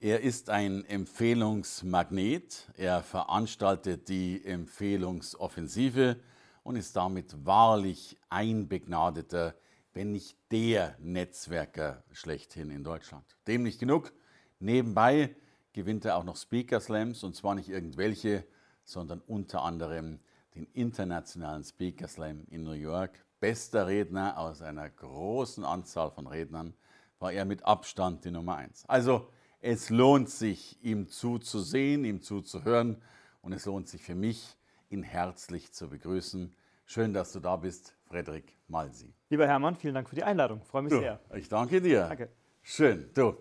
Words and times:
Er 0.00 0.20
ist 0.20 0.48
ein 0.48 0.84
Empfehlungsmagnet. 0.84 2.68
Er 2.76 3.02
veranstaltet 3.02 4.08
die 4.08 4.44
Empfehlungsoffensive 4.44 6.20
und 6.62 6.76
ist 6.76 6.94
damit 6.94 7.44
wahrlich 7.44 8.16
ein 8.28 8.68
begnadeter, 8.68 9.56
wenn 9.94 10.12
nicht 10.12 10.36
der 10.52 10.94
Netzwerker 11.00 12.04
schlechthin 12.12 12.70
in 12.70 12.84
Deutschland. 12.84 13.24
Dem 13.48 13.64
nicht 13.64 13.80
genug. 13.80 14.12
Nebenbei 14.60 15.34
gewinnt 15.72 16.04
er 16.04 16.16
auch 16.16 16.22
noch 16.24 16.36
Speaker 16.36 16.78
Slams 16.78 17.24
und 17.24 17.34
zwar 17.34 17.56
nicht 17.56 17.68
irgendwelche, 17.68 18.44
sondern 18.84 19.20
unter 19.26 19.62
anderem 19.64 20.20
den 20.54 20.68
internationalen 20.74 21.64
Speaker 21.64 22.06
Slam 22.06 22.44
in 22.50 22.62
New 22.62 22.70
York. 22.70 23.24
Bester 23.40 23.88
Redner 23.88 24.38
aus 24.38 24.62
einer 24.62 24.88
großen 24.88 25.64
Anzahl 25.64 26.12
von 26.12 26.28
Rednern 26.28 26.74
war 27.18 27.32
er 27.32 27.44
mit 27.44 27.64
Abstand 27.64 28.24
die 28.24 28.30
Nummer 28.30 28.54
eins. 28.54 28.84
Also 28.86 29.28
es 29.60 29.90
lohnt 29.90 30.30
sich, 30.30 30.78
ihm 30.82 31.08
zuzusehen, 31.08 32.04
ihm 32.04 32.22
zuzuhören 32.22 33.02
und 33.42 33.52
es 33.52 33.66
lohnt 33.66 33.88
sich 33.88 34.02
für 34.02 34.14
mich, 34.14 34.56
ihn 34.88 35.02
herzlich 35.02 35.72
zu 35.72 35.88
begrüßen. 35.88 36.54
Schön, 36.86 37.12
dass 37.12 37.32
du 37.32 37.40
da 37.40 37.56
bist, 37.56 37.94
Frederik 38.06 38.56
Malsi. 38.68 39.12
Lieber 39.28 39.46
Hermann, 39.46 39.76
vielen 39.76 39.94
Dank 39.94 40.08
für 40.08 40.14
die 40.14 40.22
Einladung. 40.22 40.62
Freue 40.62 40.82
mich 40.82 40.92
du, 40.92 41.00
sehr. 41.00 41.20
Ich 41.34 41.48
danke 41.48 41.80
dir. 41.80 42.06
Danke. 42.08 42.28
Schön. 42.62 43.10
Du, 43.14 43.36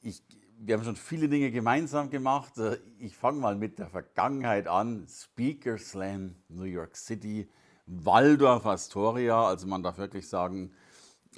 ich, 0.00 0.22
wir 0.58 0.76
haben 0.76 0.84
schon 0.84 0.96
viele 0.96 1.28
Dinge 1.28 1.50
gemeinsam 1.50 2.10
gemacht. 2.10 2.52
Ich 2.98 3.16
fange 3.16 3.40
mal 3.40 3.56
mit 3.56 3.78
der 3.78 3.88
Vergangenheit 3.88 4.68
an. 4.68 5.06
Speaker 5.08 5.78
Slam, 5.78 6.36
New 6.48 6.64
York 6.64 6.96
City, 6.96 7.48
Waldorf 7.86 8.66
Astoria. 8.66 9.46
Also 9.46 9.66
man 9.66 9.82
darf 9.82 9.98
wirklich 9.98 10.28
sagen, 10.28 10.72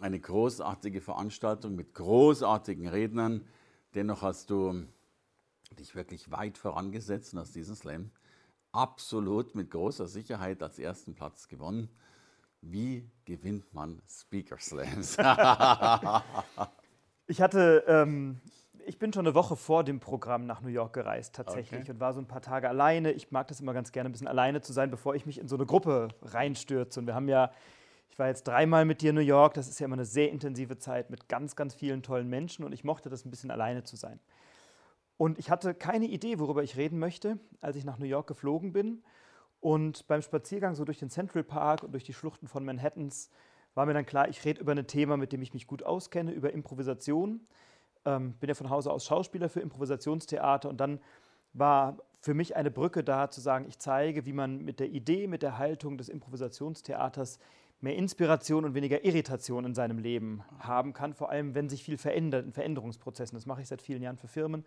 eine 0.00 0.20
großartige 0.20 1.00
Veranstaltung 1.00 1.74
mit 1.74 1.94
großartigen 1.94 2.86
Rednern. 2.88 3.44
Dennoch 3.94 4.22
hast 4.22 4.50
du 4.50 4.86
dich 5.78 5.94
wirklich 5.94 6.30
weit 6.30 6.58
vorangesetzt 6.58 7.34
und 7.34 7.40
hast 7.40 7.54
diesen 7.54 7.76
Slam 7.76 8.10
absolut 8.72 9.54
mit 9.54 9.70
großer 9.70 10.06
Sicherheit 10.06 10.62
als 10.62 10.78
ersten 10.78 11.14
Platz 11.14 11.48
gewonnen. 11.48 11.88
Wie 12.62 13.10
gewinnt 13.24 13.72
man 13.74 14.00
Speaker 14.08 14.56
Slams? 14.58 15.12
ich 17.26 17.42
hatte, 17.42 17.84
ähm, 17.86 18.40
ich 18.86 18.98
bin 18.98 19.12
schon 19.12 19.26
eine 19.26 19.34
Woche 19.34 19.56
vor 19.56 19.84
dem 19.84 20.00
Programm 20.00 20.46
nach 20.46 20.60
New 20.60 20.68
York 20.68 20.94
gereist 20.94 21.34
tatsächlich 21.34 21.82
okay. 21.82 21.92
und 21.92 22.00
war 22.00 22.14
so 22.14 22.20
ein 22.20 22.28
paar 22.28 22.40
Tage 22.40 22.68
alleine. 22.68 23.12
Ich 23.12 23.30
mag 23.30 23.48
das 23.48 23.60
immer 23.60 23.74
ganz 23.74 23.92
gerne, 23.92 24.08
ein 24.08 24.12
bisschen 24.12 24.28
alleine 24.28 24.62
zu 24.62 24.72
sein, 24.72 24.90
bevor 24.90 25.14
ich 25.14 25.26
mich 25.26 25.38
in 25.38 25.48
so 25.48 25.56
eine 25.56 25.66
Gruppe 25.66 26.08
reinstürze. 26.22 27.00
Und 27.00 27.06
wir 27.06 27.14
haben 27.14 27.28
ja 27.28 27.50
ich 28.12 28.18
war 28.18 28.28
jetzt 28.28 28.46
dreimal 28.46 28.84
mit 28.84 29.00
dir 29.00 29.10
in 29.10 29.16
New 29.16 29.22
York. 29.22 29.54
Das 29.54 29.68
ist 29.68 29.80
ja 29.80 29.86
immer 29.86 29.94
eine 29.94 30.04
sehr 30.04 30.30
intensive 30.30 30.76
Zeit 30.76 31.08
mit 31.08 31.30
ganz, 31.30 31.56
ganz 31.56 31.74
vielen 31.74 32.02
tollen 32.02 32.28
Menschen 32.28 32.62
und 32.62 32.72
ich 32.72 32.84
mochte 32.84 33.08
das 33.08 33.24
ein 33.24 33.30
bisschen 33.30 33.50
alleine 33.50 33.84
zu 33.84 33.96
sein. 33.96 34.20
Und 35.16 35.38
ich 35.38 35.50
hatte 35.50 35.72
keine 35.72 36.04
Idee, 36.04 36.38
worüber 36.38 36.62
ich 36.62 36.76
reden 36.76 36.98
möchte, 36.98 37.38
als 37.62 37.74
ich 37.76 37.86
nach 37.86 37.98
New 37.98 38.04
York 38.04 38.26
geflogen 38.26 38.74
bin. 38.74 39.02
Und 39.60 40.06
beim 40.08 40.20
Spaziergang 40.20 40.74
so 40.74 40.84
durch 40.84 40.98
den 40.98 41.08
Central 41.08 41.42
Park 41.42 41.84
und 41.84 41.92
durch 41.92 42.04
die 42.04 42.12
Schluchten 42.12 42.48
von 42.48 42.66
Manhattans 42.66 43.30
war 43.74 43.86
mir 43.86 43.94
dann 43.94 44.04
klar, 44.04 44.28
ich 44.28 44.44
rede 44.44 44.60
über 44.60 44.72
ein 44.72 44.86
Thema, 44.86 45.16
mit 45.16 45.32
dem 45.32 45.40
ich 45.40 45.54
mich 45.54 45.66
gut 45.66 45.82
auskenne, 45.82 46.32
über 46.32 46.52
Improvisation. 46.52 47.46
Ähm, 48.04 48.34
bin 48.34 48.48
ja 48.48 48.54
von 48.54 48.68
Hause 48.68 48.92
aus 48.92 49.06
Schauspieler 49.06 49.48
für 49.48 49.60
Improvisationstheater 49.60 50.68
und 50.68 50.76
dann 50.78 51.00
war 51.54 51.96
für 52.20 52.34
mich 52.34 52.56
eine 52.56 52.70
Brücke 52.70 53.02
da, 53.02 53.30
zu 53.30 53.40
sagen, 53.40 53.64
ich 53.68 53.78
zeige, 53.78 54.26
wie 54.26 54.34
man 54.34 54.58
mit 54.58 54.80
der 54.80 54.90
Idee, 54.90 55.26
mit 55.28 55.42
der 55.42 55.56
Haltung 55.56 55.96
des 55.96 56.10
Improvisationstheaters 56.10 57.38
mehr 57.82 57.96
Inspiration 57.96 58.64
und 58.64 58.74
weniger 58.74 59.04
Irritation 59.04 59.64
in 59.64 59.74
seinem 59.74 59.98
Leben 59.98 60.42
haben 60.58 60.92
kann, 60.92 61.14
vor 61.14 61.30
allem 61.30 61.54
wenn 61.54 61.68
sich 61.68 61.82
viel 61.82 61.98
verändert 61.98 62.46
in 62.46 62.52
Veränderungsprozessen. 62.52 63.36
Das 63.36 63.44
mache 63.44 63.60
ich 63.60 63.68
seit 63.68 63.82
vielen 63.82 64.02
Jahren 64.02 64.16
für 64.16 64.28
Firmen. 64.28 64.64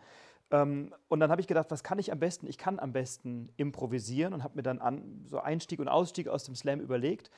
Ähm, 0.52 0.94
und 1.08 1.20
dann 1.22 1.32
habe 1.32 1.42
ich 1.42 1.48
gedacht, 1.48 1.68
was 1.70 1.84
kann 1.84 1.98
ich 1.98 2.12
am 2.12 2.20
besten? 2.20 2.46
Ich 2.48 2.58
kann 2.58 2.78
am 2.80 2.92
besten 2.92 3.50
improvisieren 3.58 4.34
und 4.34 4.44
habe 4.44 4.58
mir 4.58 4.64
dann 4.64 4.80
an, 4.80 5.24
so 5.26 5.40
Einstieg 5.40 5.80
und 5.80 5.88
Ausstieg 5.88 6.28
aus 6.28 6.44
dem 6.44 6.56
Slam 6.56 6.82
überlegt. 6.82 7.32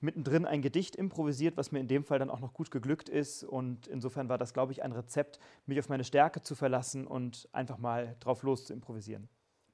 Mittendrin 0.00 0.44
ein 0.44 0.62
Gedicht 0.62 0.96
improvisiert, 0.96 1.56
was 1.56 1.72
mir 1.72 1.80
in 1.80 1.88
dem 1.88 2.04
Fall 2.04 2.18
dann 2.18 2.30
auch 2.30 2.40
noch 2.40 2.52
gut 2.52 2.70
geglückt 2.70 3.08
ist. 3.08 3.42
Und 3.42 3.86
insofern 3.88 4.28
war 4.28 4.38
das, 4.38 4.52
glaube 4.54 4.72
ich, 4.72 4.82
ein 4.82 4.92
Rezept, 4.92 5.40
mich 5.66 5.78
auf 5.78 5.88
meine 5.88 6.04
Stärke 6.04 6.42
zu 6.42 6.54
verlassen 6.54 7.06
und 7.06 7.48
einfach 7.52 7.78
mal 7.78 8.16
drauf 8.20 8.42
los 8.42 8.66
zu 8.66 8.72
improvisieren. 8.72 9.28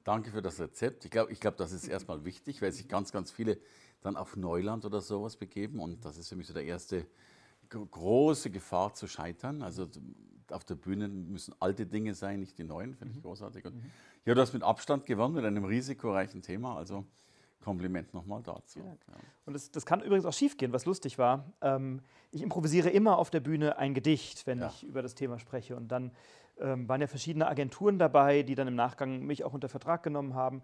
Danke 0.04 0.31
für 0.31 0.41
das 0.41 0.59
Rezept. 0.59 1.04
Ich 1.04 1.10
glaube, 1.10 1.31
ich 1.32 1.41
glaub, 1.41 1.56
das 1.59 1.72
ist 1.72 1.87
erstmal 1.87 2.25
wichtig, 2.25 2.62
weil 2.62 2.72
sich 2.72 2.88
ganz, 2.88 3.12
ganz 3.12 3.31
viele 3.31 3.59
dann 4.00 4.16
auf 4.16 4.37
Neuland 4.37 4.84
oder 4.84 5.00
sowas 5.00 5.37
begeben. 5.37 5.81
Und 5.81 6.05
das 6.05 6.16
ist 6.16 6.28
für 6.28 6.37
mich 6.37 6.47
so 6.47 6.55
der 6.55 6.65
erste 6.65 7.06
große 7.69 8.50
Gefahr 8.50 8.94
zu 8.94 9.06
scheitern. 9.06 9.62
Also 9.62 9.88
auf 10.50 10.65
der 10.65 10.75
Bühne 10.75 11.09
müssen 11.09 11.55
alte 11.61 11.87
Dinge 11.87 12.15
sein, 12.15 12.41
nicht 12.41 12.59
die 12.59 12.65
neuen, 12.65 12.94
finde 12.94 13.12
ich 13.12 13.19
mhm. 13.19 13.22
großartig. 13.22 13.65
Und 13.66 13.77
mhm. 13.77 13.91
ja, 14.25 14.34
du 14.34 14.41
hast 14.41 14.53
mit 14.53 14.62
Abstand 14.62 15.06
gewonnen, 15.06 15.34
mit 15.34 15.44
einem 15.44 15.65
risikoreichen 15.65 16.43
Thema. 16.43 16.77
Also 16.77 17.05
Kompliment 17.60 18.15
nochmal 18.15 18.43
dazu. 18.43 18.81
Ja. 18.81 18.97
Und 19.44 19.53
das, 19.53 19.71
das, 19.71 19.84
kann 19.84 20.00
übrigens 20.00 20.25
auch 20.25 20.33
schiefgehen, 20.33 20.72
was 20.72 20.87
lustig 20.87 21.19
war. 21.19 21.53
Ähm, 21.60 22.00
ich 22.31 22.43
improvisiere 22.43 22.89
immer 22.89 23.19
auf 23.19 23.31
der 23.31 23.41
Bühne 23.41 23.77
ein 23.77 23.93
Gedicht, 23.93 24.47
wenn 24.47 24.60
ja. 24.60 24.69
ich 24.69 24.84
über 24.84 25.03
das 25.03 25.15
Thema 25.15 25.39
spreche. 25.39 25.77
Und 25.77 25.89
dann 25.89 26.12
ähm, 26.59 26.89
waren 26.89 27.00
ja 27.00 27.06
verschiedene 27.06 27.47
Agenturen 27.47 27.99
dabei, 27.99 28.43
die 28.43 28.55
dann 28.55 28.69
im 28.69 28.77
Nachgang 28.77 29.27
mich 29.27 29.44
auch 29.44 29.53
unter 29.53 29.69
Vertrag 29.69 30.03
genommen 30.03 30.34
haben. 30.34 30.62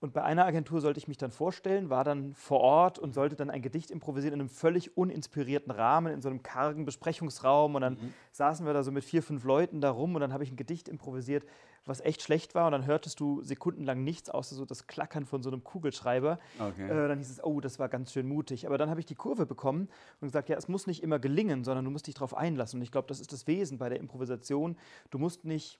Und 0.00 0.14
bei 0.14 0.22
einer 0.22 0.46
Agentur 0.46 0.80
sollte 0.80 0.98
ich 0.98 1.08
mich 1.08 1.18
dann 1.18 1.30
vorstellen, 1.30 1.90
war 1.90 2.04
dann 2.04 2.34
vor 2.34 2.60
Ort 2.60 2.98
und 2.98 3.12
sollte 3.12 3.36
dann 3.36 3.50
ein 3.50 3.60
Gedicht 3.60 3.90
improvisieren 3.90 4.34
in 4.34 4.40
einem 4.40 4.48
völlig 4.48 4.96
uninspirierten 4.96 5.70
Rahmen, 5.70 6.14
in 6.14 6.22
so 6.22 6.30
einem 6.30 6.42
kargen 6.42 6.86
Besprechungsraum. 6.86 7.74
Und 7.74 7.82
dann 7.82 7.92
mhm. 7.94 8.14
saßen 8.32 8.64
wir 8.64 8.72
da 8.72 8.82
so 8.82 8.92
mit 8.92 9.04
vier, 9.04 9.22
fünf 9.22 9.44
Leuten 9.44 9.82
da 9.82 9.90
rum 9.90 10.14
und 10.14 10.22
dann 10.22 10.32
habe 10.32 10.42
ich 10.42 10.50
ein 10.50 10.56
Gedicht 10.56 10.88
improvisiert, 10.88 11.44
was 11.84 12.00
echt 12.00 12.22
schlecht 12.22 12.54
war. 12.54 12.64
Und 12.64 12.72
dann 12.72 12.86
hörtest 12.86 13.20
du 13.20 13.42
sekundenlang 13.42 14.02
nichts, 14.02 14.30
außer 14.30 14.54
so 14.54 14.64
das 14.64 14.86
Klackern 14.86 15.26
von 15.26 15.42
so 15.42 15.50
einem 15.50 15.64
Kugelschreiber. 15.64 16.38
Okay. 16.58 16.86
Äh, 16.86 17.08
dann 17.08 17.18
hieß 17.18 17.30
es, 17.30 17.44
oh, 17.44 17.60
das 17.60 17.78
war 17.78 17.90
ganz 17.90 18.14
schön 18.14 18.26
mutig. 18.26 18.66
Aber 18.66 18.78
dann 18.78 18.88
habe 18.88 19.00
ich 19.00 19.06
die 19.06 19.14
Kurve 19.14 19.44
bekommen 19.44 19.90
und 20.22 20.28
gesagt, 20.28 20.48
ja, 20.48 20.56
es 20.56 20.66
muss 20.66 20.86
nicht 20.86 21.02
immer 21.02 21.18
gelingen, 21.18 21.62
sondern 21.62 21.84
du 21.84 21.90
musst 21.90 22.06
dich 22.06 22.14
darauf 22.14 22.34
einlassen. 22.34 22.78
Und 22.78 22.84
ich 22.84 22.90
glaube, 22.90 23.08
das 23.08 23.20
ist 23.20 23.34
das 23.34 23.46
Wesen 23.46 23.76
bei 23.76 23.90
der 23.90 24.00
Improvisation. 24.00 24.78
Du 25.10 25.18
musst 25.18 25.44
nicht 25.44 25.78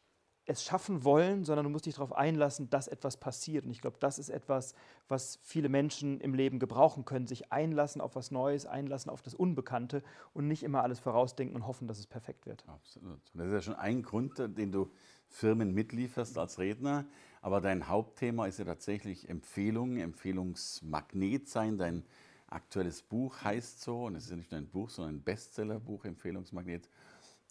es 0.51 0.65
schaffen 0.65 1.05
wollen, 1.05 1.45
sondern 1.45 1.65
du 1.65 1.71
musst 1.71 1.87
dich 1.87 1.95
darauf 1.95 2.13
einlassen, 2.13 2.69
dass 2.71 2.89
etwas 2.89 3.17
passiert. 3.17 3.65
Und 3.65 3.71
ich 3.71 3.81
glaube, 3.81 3.97
das 4.01 4.19
ist 4.19 4.29
etwas, 4.29 4.75
was 5.09 5.39
viele 5.43 5.69
Menschen 5.69 6.21
im 6.21 6.35
Leben 6.35 6.59
gebrauchen 6.59 7.05
können, 7.05 7.27
sich 7.27 7.53
einlassen 7.53 8.01
auf 8.01 8.17
was 8.17 8.31
Neues, 8.31 8.67
einlassen 8.67 9.11
auf 9.11 9.23
das 9.23 9.35
Unbekannte 9.35 10.03
und 10.35 10.49
nicht 10.49 10.63
immer 10.63 10.83
alles 10.83 10.99
vorausdenken 10.99 11.57
und 11.57 11.67
hoffen, 11.67 11.89
dass 11.89 11.99
es 11.99 12.07
perfekt 12.07 12.47
wird. 12.47 12.65
Absolut. 12.69 13.21
Das 13.35 13.47
ist 13.47 13.53
ja 13.53 13.63
schon 13.63 13.75
ein 13.77 14.03
Grund, 14.03 14.39
den 14.39 14.73
du 14.73 14.91
Firmen 15.29 15.73
mitlieferst 15.73 16.37
als 16.37 16.59
Redner. 16.59 17.07
Aber 17.41 17.61
dein 17.61 17.89
Hauptthema 17.89 18.47
ist 18.47 18.59
ja 18.59 18.65
tatsächlich 18.65 19.29
Empfehlungen, 19.29 19.99
Empfehlungsmagnet 19.99 21.49
sein. 21.49 21.79
Dein 21.79 22.05
aktuelles 22.49 23.03
Buch 23.03 23.43
heißt 23.43 23.81
so, 23.81 24.07
und 24.07 24.17
es 24.17 24.25
ist 24.25 24.31
ja 24.31 24.37
nicht 24.37 24.51
nur 24.51 24.61
ein 24.61 24.69
Buch, 24.69 24.91
sondern 24.91 25.17
ein 25.17 25.23
Bestsellerbuch, 25.23 26.05
Empfehlungsmagnet. 26.05 26.89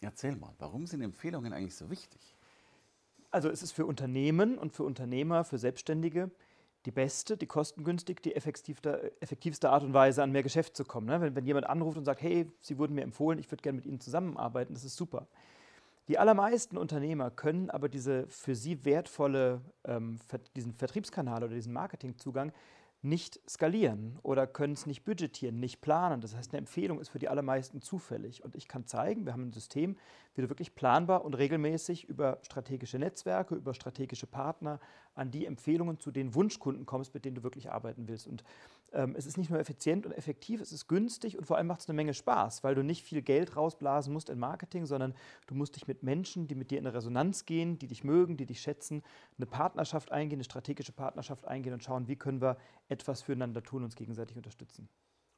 Erzähl 0.02 0.36
mal, 0.36 0.54
warum 0.58 0.86
sind 0.86 1.02
Empfehlungen 1.02 1.52
eigentlich 1.52 1.74
so 1.74 1.90
wichtig? 1.90 2.36
Also 3.30 3.48
es 3.48 3.62
ist 3.62 3.72
für 3.72 3.86
Unternehmen 3.86 4.58
und 4.58 4.72
für 4.72 4.82
Unternehmer, 4.82 5.44
für 5.44 5.58
Selbstständige 5.58 6.30
die 6.86 6.90
beste, 6.90 7.36
die 7.36 7.46
kostengünstig, 7.46 8.22
die 8.22 8.34
effektivste, 8.34 9.12
effektivste 9.20 9.70
Art 9.70 9.82
und 9.82 9.92
Weise, 9.92 10.22
an 10.22 10.32
mehr 10.32 10.42
Geschäft 10.42 10.76
zu 10.76 10.84
kommen. 10.84 11.06
Ne? 11.06 11.20
Wenn, 11.20 11.36
wenn 11.36 11.44
jemand 11.44 11.68
anruft 11.68 11.98
und 11.98 12.04
sagt, 12.04 12.22
hey, 12.22 12.50
Sie 12.60 12.78
wurden 12.78 12.94
mir 12.94 13.02
empfohlen, 13.02 13.38
ich 13.38 13.50
würde 13.50 13.62
gerne 13.62 13.76
mit 13.76 13.86
Ihnen 13.86 14.00
zusammenarbeiten, 14.00 14.72
das 14.72 14.84
ist 14.84 14.96
super. 14.96 15.26
Die 16.08 16.18
allermeisten 16.18 16.76
Unternehmer 16.76 17.30
können 17.30 17.70
aber 17.70 17.88
diese 17.88 18.26
für 18.26 18.56
sie 18.56 18.84
wertvolle, 18.84 19.60
ähm, 19.84 20.18
diesen 20.56 20.72
Vertriebskanal 20.72 21.44
oder 21.44 21.54
diesen 21.54 21.72
Marketingzugang 21.72 22.52
nicht 23.02 23.40
skalieren 23.48 24.18
oder 24.22 24.46
können 24.46 24.74
es 24.74 24.84
nicht 24.84 25.04
budgetieren, 25.04 25.58
nicht 25.58 25.80
planen. 25.80 26.20
Das 26.20 26.36
heißt, 26.36 26.52
eine 26.52 26.58
Empfehlung 26.58 27.00
ist 27.00 27.08
für 27.08 27.18
die 27.18 27.28
allermeisten 27.28 27.80
zufällig. 27.80 28.44
Und 28.44 28.54
ich 28.54 28.68
kann 28.68 28.86
zeigen, 28.86 29.24
wir 29.24 29.32
haben 29.32 29.48
ein 29.48 29.52
System, 29.52 29.96
wie 30.34 30.42
du 30.42 30.48
wirklich 30.50 30.74
planbar 30.74 31.24
und 31.24 31.34
regelmäßig 31.34 32.04
über 32.04 32.38
strategische 32.42 32.98
Netzwerke, 32.98 33.54
über 33.54 33.72
strategische 33.72 34.26
Partner 34.26 34.80
an 35.14 35.30
die 35.30 35.46
Empfehlungen 35.46 35.98
zu 35.98 36.10
den 36.10 36.34
Wunschkunden 36.34 36.84
kommst, 36.84 37.14
mit 37.14 37.24
denen 37.24 37.36
du 37.36 37.42
wirklich 37.42 37.70
arbeiten 37.70 38.06
willst. 38.06 38.26
Und 38.26 38.44
ähm, 38.92 39.14
es 39.16 39.26
ist 39.26 39.36
nicht 39.36 39.50
nur 39.50 39.58
effizient 39.58 40.06
und 40.06 40.12
effektiv, 40.12 40.60
es 40.60 40.72
ist 40.72 40.88
günstig 40.88 41.38
und 41.38 41.46
vor 41.46 41.56
allem 41.56 41.66
macht 41.66 41.80
es 41.80 41.88
eine 41.88 41.96
Menge 41.96 42.14
Spaß, 42.14 42.64
weil 42.64 42.74
du 42.74 42.82
nicht 42.82 43.04
viel 43.04 43.22
Geld 43.22 43.56
rausblasen 43.56 44.12
musst 44.12 44.30
in 44.30 44.38
Marketing, 44.38 44.86
sondern 44.86 45.14
du 45.46 45.54
musst 45.54 45.76
dich 45.76 45.86
mit 45.86 46.02
Menschen, 46.02 46.46
die 46.46 46.54
mit 46.54 46.70
dir 46.70 46.78
in 46.78 46.86
eine 46.86 46.94
Resonanz 46.94 47.46
gehen, 47.46 47.78
die 47.78 47.86
dich 47.86 48.04
mögen, 48.04 48.36
die 48.36 48.46
dich 48.46 48.60
schätzen, 48.60 49.02
eine 49.36 49.46
Partnerschaft 49.46 50.12
eingehen, 50.12 50.38
eine 50.38 50.44
strategische 50.44 50.92
Partnerschaft 50.92 51.46
eingehen 51.46 51.72
und 51.72 51.84
schauen, 51.84 52.08
wie 52.08 52.16
können 52.16 52.40
wir 52.40 52.56
etwas 52.88 53.22
füreinander 53.22 53.62
tun, 53.62 53.84
uns 53.84 53.96
gegenseitig 53.96 54.36
unterstützen. 54.36 54.88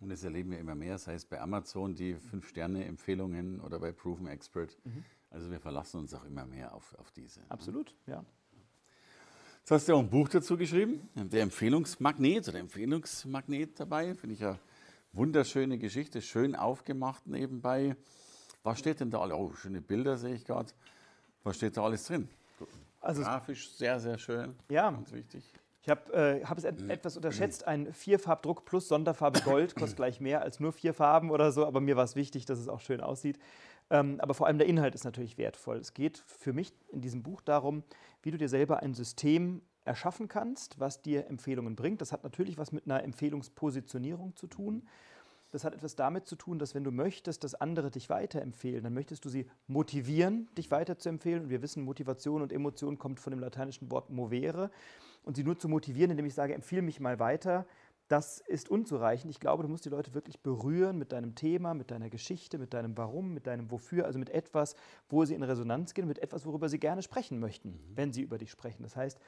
Und 0.00 0.08
das 0.08 0.24
erleben 0.24 0.50
wir 0.50 0.58
immer 0.58 0.74
mehr, 0.74 0.98
sei 0.98 1.14
es 1.14 1.24
bei 1.24 1.40
Amazon 1.40 1.94
die 1.94 2.16
Fünf-Sterne-Empfehlungen 2.16 3.60
oder 3.60 3.78
bei 3.78 3.92
Proven 3.92 4.26
Expert. 4.26 4.76
Mhm. 4.84 5.04
Also 5.30 5.50
wir 5.50 5.60
verlassen 5.60 6.00
uns 6.00 6.12
auch 6.12 6.24
immer 6.24 6.44
mehr 6.44 6.74
auf, 6.74 6.94
auf 6.98 7.12
diese. 7.12 7.40
Ne? 7.40 7.46
Absolut, 7.50 7.94
ja. 8.06 8.24
Jetzt 9.62 9.70
hast 9.70 9.88
du 9.88 9.94
auch 9.94 10.00
ein 10.00 10.10
Buch 10.10 10.28
dazu 10.28 10.56
geschrieben, 10.56 11.08
der 11.14 11.42
Empfehlungsmagnet 11.42 12.48
oder 12.48 12.58
Empfehlungsmagnet 12.58 13.78
dabei. 13.78 14.12
Finde 14.16 14.34
ich 14.34 14.44
eine 14.44 14.58
wunderschöne 15.12 15.78
Geschichte, 15.78 16.20
schön 16.20 16.56
aufgemacht 16.56 17.28
nebenbei. 17.28 17.94
Was 18.64 18.80
steht 18.80 18.98
denn 18.98 19.12
da 19.12 19.20
alles? 19.20 19.36
Oh, 19.36 19.52
schöne 19.54 19.80
Bilder 19.80 20.16
sehe 20.16 20.34
ich 20.34 20.44
gerade. 20.44 20.72
Was 21.44 21.58
steht 21.58 21.76
da 21.76 21.84
alles 21.84 22.04
drin? 22.04 22.28
Also 23.00 23.22
Grafisch 23.22 23.70
sehr, 23.76 24.00
sehr 24.00 24.18
schön. 24.18 24.56
Ja. 24.68 24.90
Ganz 24.90 25.12
wichtig. 25.12 25.44
Ich 25.82 25.88
habe 25.88 26.12
äh, 26.12 26.44
hab 26.44 26.58
es 26.58 26.64
et 26.64 26.82
etwas 26.90 27.16
unterschätzt. 27.16 27.64
Ein 27.64 27.92
Vierfarbdruck 27.92 28.64
plus 28.64 28.88
Sonderfarbe 28.88 29.42
Gold 29.42 29.76
kostet 29.76 29.96
gleich 29.96 30.20
mehr 30.20 30.42
als 30.42 30.58
nur 30.58 30.72
vier 30.72 30.92
Farben 30.92 31.30
oder 31.30 31.52
so, 31.52 31.64
aber 31.64 31.80
mir 31.80 31.94
war 31.94 32.04
es 32.04 32.16
wichtig, 32.16 32.46
dass 32.46 32.58
es 32.58 32.68
auch 32.68 32.80
schön 32.80 33.00
aussieht. 33.00 33.38
Ähm, 33.92 34.18
aber 34.20 34.32
vor 34.32 34.46
allem 34.46 34.56
der 34.56 34.66
Inhalt 34.66 34.94
ist 34.94 35.04
natürlich 35.04 35.36
wertvoll. 35.36 35.76
Es 35.76 35.92
geht 35.92 36.24
für 36.26 36.54
mich 36.54 36.72
in 36.88 37.02
diesem 37.02 37.22
Buch 37.22 37.42
darum, 37.42 37.84
wie 38.22 38.30
du 38.30 38.38
dir 38.38 38.48
selber 38.48 38.82
ein 38.82 38.94
System 38.94 39.60
erschaffen 39.84 40.28
kannst, 40.28 40.80
was 40.80 41.02
dir 41.02 41.26
Empfehlungen 41.26 41.76
bringt. 41.76 42.00
Das 42.00 42.10
hat 42.10 42.24
natürlich 42.24 42.56
was 42.56 42.72
mit 42.72 42.86
einer 42.86 43.04
Empfehlungspositionierung 43.04 44.34
zu 44.34 44.46
tun. 44.46 44.88
Das 45.50 45.64
hat 45.64 45.74
etwas 45.74 45.94
damit 45.94 46.26
zu 46.26 46.36
tun, 46.36 46.58
dass 46.58 46.74
wenn 46.74 46.84
du 46.84 46.90
möchtest, 46.90 47.44
dass 47.44 47.54
andere 47.54 47.90
dich 47.90 48.08
weiterempfehlen, 48.08 48.82
dann 48.82 48.94
möchtest 48.94 49.26
du 49.26 49.28
sie 49.28 49.46
motivieren, 49.66 50.48
dich 50.56 50.70
weiterzuempfehlen. 50.70 51.42
Und 51.42 51.50
wir 51.50 51.60
wissen, 51.60 51.84
Motivation 51.84 52.40
und 52.40 52.50
Emotion 52.50 52.96
kommt 52.96 53.20
von 53.20 53.32
dem 53.32 53.40
lateinischen 53.40 53.90
Wort 53.90 54.08
movere. 54.08 54.70
Und 55.22 55.36
sie 55.36 55.44
nur 55.44 55.58
zu 55.58 55.68
motivieren, 55.68 56.12
indem 56.12 56.24
ich 56.24 56.32
sage, 56.32 56.54
empfehle 56.54 56.80
mich 56.80 56.98
mal 56.98 57.18
weiter, 57.18 57.66
das 58.12 58.40
ist 58.40 58.68
unzureichend. 58.68 59.30
Ich 59.30 59.40
glaube, 59.40 59.62
du 59.62 59.70
musst 59.70 59.86
die 59.86 59.88
Leute 59.88 60.12
wirklich 60.12 60.42
berühren 60.42 60.98
mit 60.98 61.12
deinem 61.12 61.34
Thema, 61.34 61.72
mit 61.72 61.90
deiner 61.90 62.10
Geschichte, 62.10 62.58
mit 62.58 62.74
deinem 62.74 62.94
Warum, 62.98 63.32
mit 63.32 63.46
deinem 63.46 63.70
Wofür, 63.70 64.04
also 64.04 64.18
mit 64.18 64.28
etwas, 64.28 64.76
wo 65.08 65.24
sie 65.24 65.32
in 65.32 65.42
Resonanz 65.42 65.94
gehen, 65.94 66.06
mit 66.06 66.18
etwas, 66.18 66.44
worüber 66.44 66.68
sie 66.68 66.78
gerne 66.78 67.02
sprechen 67.02 67.40
möchten, 67.40 67.70
mhm. 67.70 67.96
wenn 67.96 68.12
sie 68.12 68.20
über 68.20 68.36
dich 68.36 68.50
sprechen. 68.50 68.82
Das 68.82 68.96
heißt, 68.96 69.18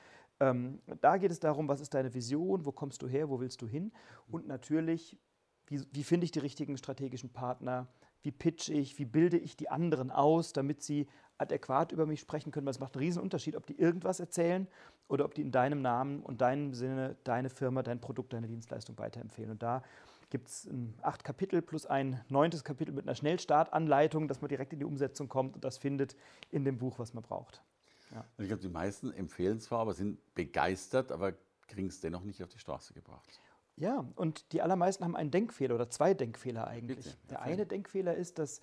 ähm, 0.40 0.80
da 1.00 1.16
geht 1.16 1.30
es 1.30 1.40
darum, 1.40 1.66
was 1.66 1.80
ist 1.80 1.94
deine 1.94 2.12
Vision, 2.12 2.66
wo 2.66 2.72
kommst 2.72 3.00
du 3.00 3.08
her, 3.08 3.30
wo 3.30 3.40
willst 3.40 3.62
du 3.62 3.66
hin 3.66 3.90
und 4.30 4.46
natürlich, 4.46 5.18
wie, 5.66 5.80
wie 5.90 6.04
finde 6.04 6.26
ich 6.26 6.32
die 6.32 6.40
richtigen 6.40 6.76
strategischen 6.76 7.30
Partner, 7.30 7.88
wie 8.20 8.32
pitch 8.32 8.68
ich, 8.68 8.98
wie 8.98 9.06
bilde 9.06 9.38
ich 9.38 9.56
die 9.56 9.70
anderen 9.70 10.10
aus, 10.10 10.52
damit 10.52 10.82
sie 10.82 11.06
adäquat 11.38 11.92
über 11.92 12.06
mich 12.06 12.20
sprechen 12.20 12.52
können, 12.52 12.66
weil 12.66 12.72
es 12.72 12.80
macht 12.80 12.94
einen 12.94 13.04
riesen 13.04 13.22
Unterschied, 13.22 13.56
ob 13.56 13.66
die 13.66 13.78
irgendwas 13.78 14.20
erzählen 14.20 14.68
oder 15.08 15.24
ob 15.24 15.34
die 15.34 15.42
in 15.42 15.50
deinem 15.50 15.82
Namen 15.82 16.22
und 16.22 16.40
deinem 16.40 16.74
Sinne 16.74 17.16
deine 17.24 17.50
Firma, 17.50 17.82
dein 17.82 18.00
Produkt, 18.00 18.32
deine 18.32 18.46
Dienstleistung 18.46 18.98
weiterempfehlen. 18.98 19.50
Und 19.50 19.62
da 19.62 19.82
gibt 20.30 20.48
es 20.48 20.68
acht 21.02 21.24
Kapitel 21.24 21.62
plus 21.62 21.86
ein 21.86 22.20
neuntes 22.28 22.64
Kapitel 22.64 22.92
mit 22.92 23.06
einer 23.06 23.14
Schnellstartanleitung, 23.14 24.28
dass 24.28 24.40
man 24.40 24.48
direkt 24.48 24.72
in 24.72 24.78
die 24.78 24.84
Umsetzung 24.84 25.28
kommt 25.28 25.54
und 25.54 25.64
das 25.64 25.78
findet 25.78 26.16
in 26.50 26.64
dem 26.64 26.78
Buch, 26.78 26.98
was 26.98 27.14
man 27.14 27.22
braucht. 27.22 27.62
Ja. 28.12 28.24
Ich 28.38 28.46
glaube, 28.46 28.62
die 28.62 28.68
meisten 28.68 29.12
empfehlen 29.12 29.60
zwar, 29.60 29.80
aber 29.80 29.94
sind 29.94 30.18
begeistert, 30.34 31.10
aber 31.10 31.34
kriegen 31.66 31.88
es 31.88 32.00
dennoch 32.00 32.22
nicht 32.22 32.42
auf 32.42 32.48
die 32.48 32.58
Straße 32.58 32.94
gebracht. 32.94 33.40
Ja, 33.76 34.04
und 34.14 34.52
die 34.52 34.62
allermeisten 34.62 35.02
haben 35.02 35.16
einen 35.16 35.32
Denkfehler 35.32 35.74
oder 35.74 35.90
zwei 35.90 36.14
Denkfehler 36.14 36.68
eigentlich. 36.68 36.98
Bitte, 36.98 37.16
der 37.30 37.42
eine 37.42 37.66
Denkfehler 37.66 38.14
ist, 38.14 38.38
dass 38.38 38.60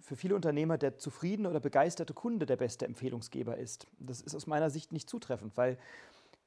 für 0.00 0.16
viele 0.16 0.34
Unternehmer 0.34 0.76
der 0.76 0.98
zufriedene 0.98 1.48
oder 1.48 1.60
begeisterte 1.60 2.14
Kunde 2.14 2.46
der 2.46 2.56
beste 2.56 2.84
Empfehlungsgeber 2.84 3.56
ist. 3.56 3.86
Das 3.98 4.20
ist 4.20 4.34
aus 4.34 4.46
meiner 4.46 4.70
Sicht 4.70 4.92
nicht 4.92 5.08
zutreffend, 5.08 5.56
weil 5.56 5.78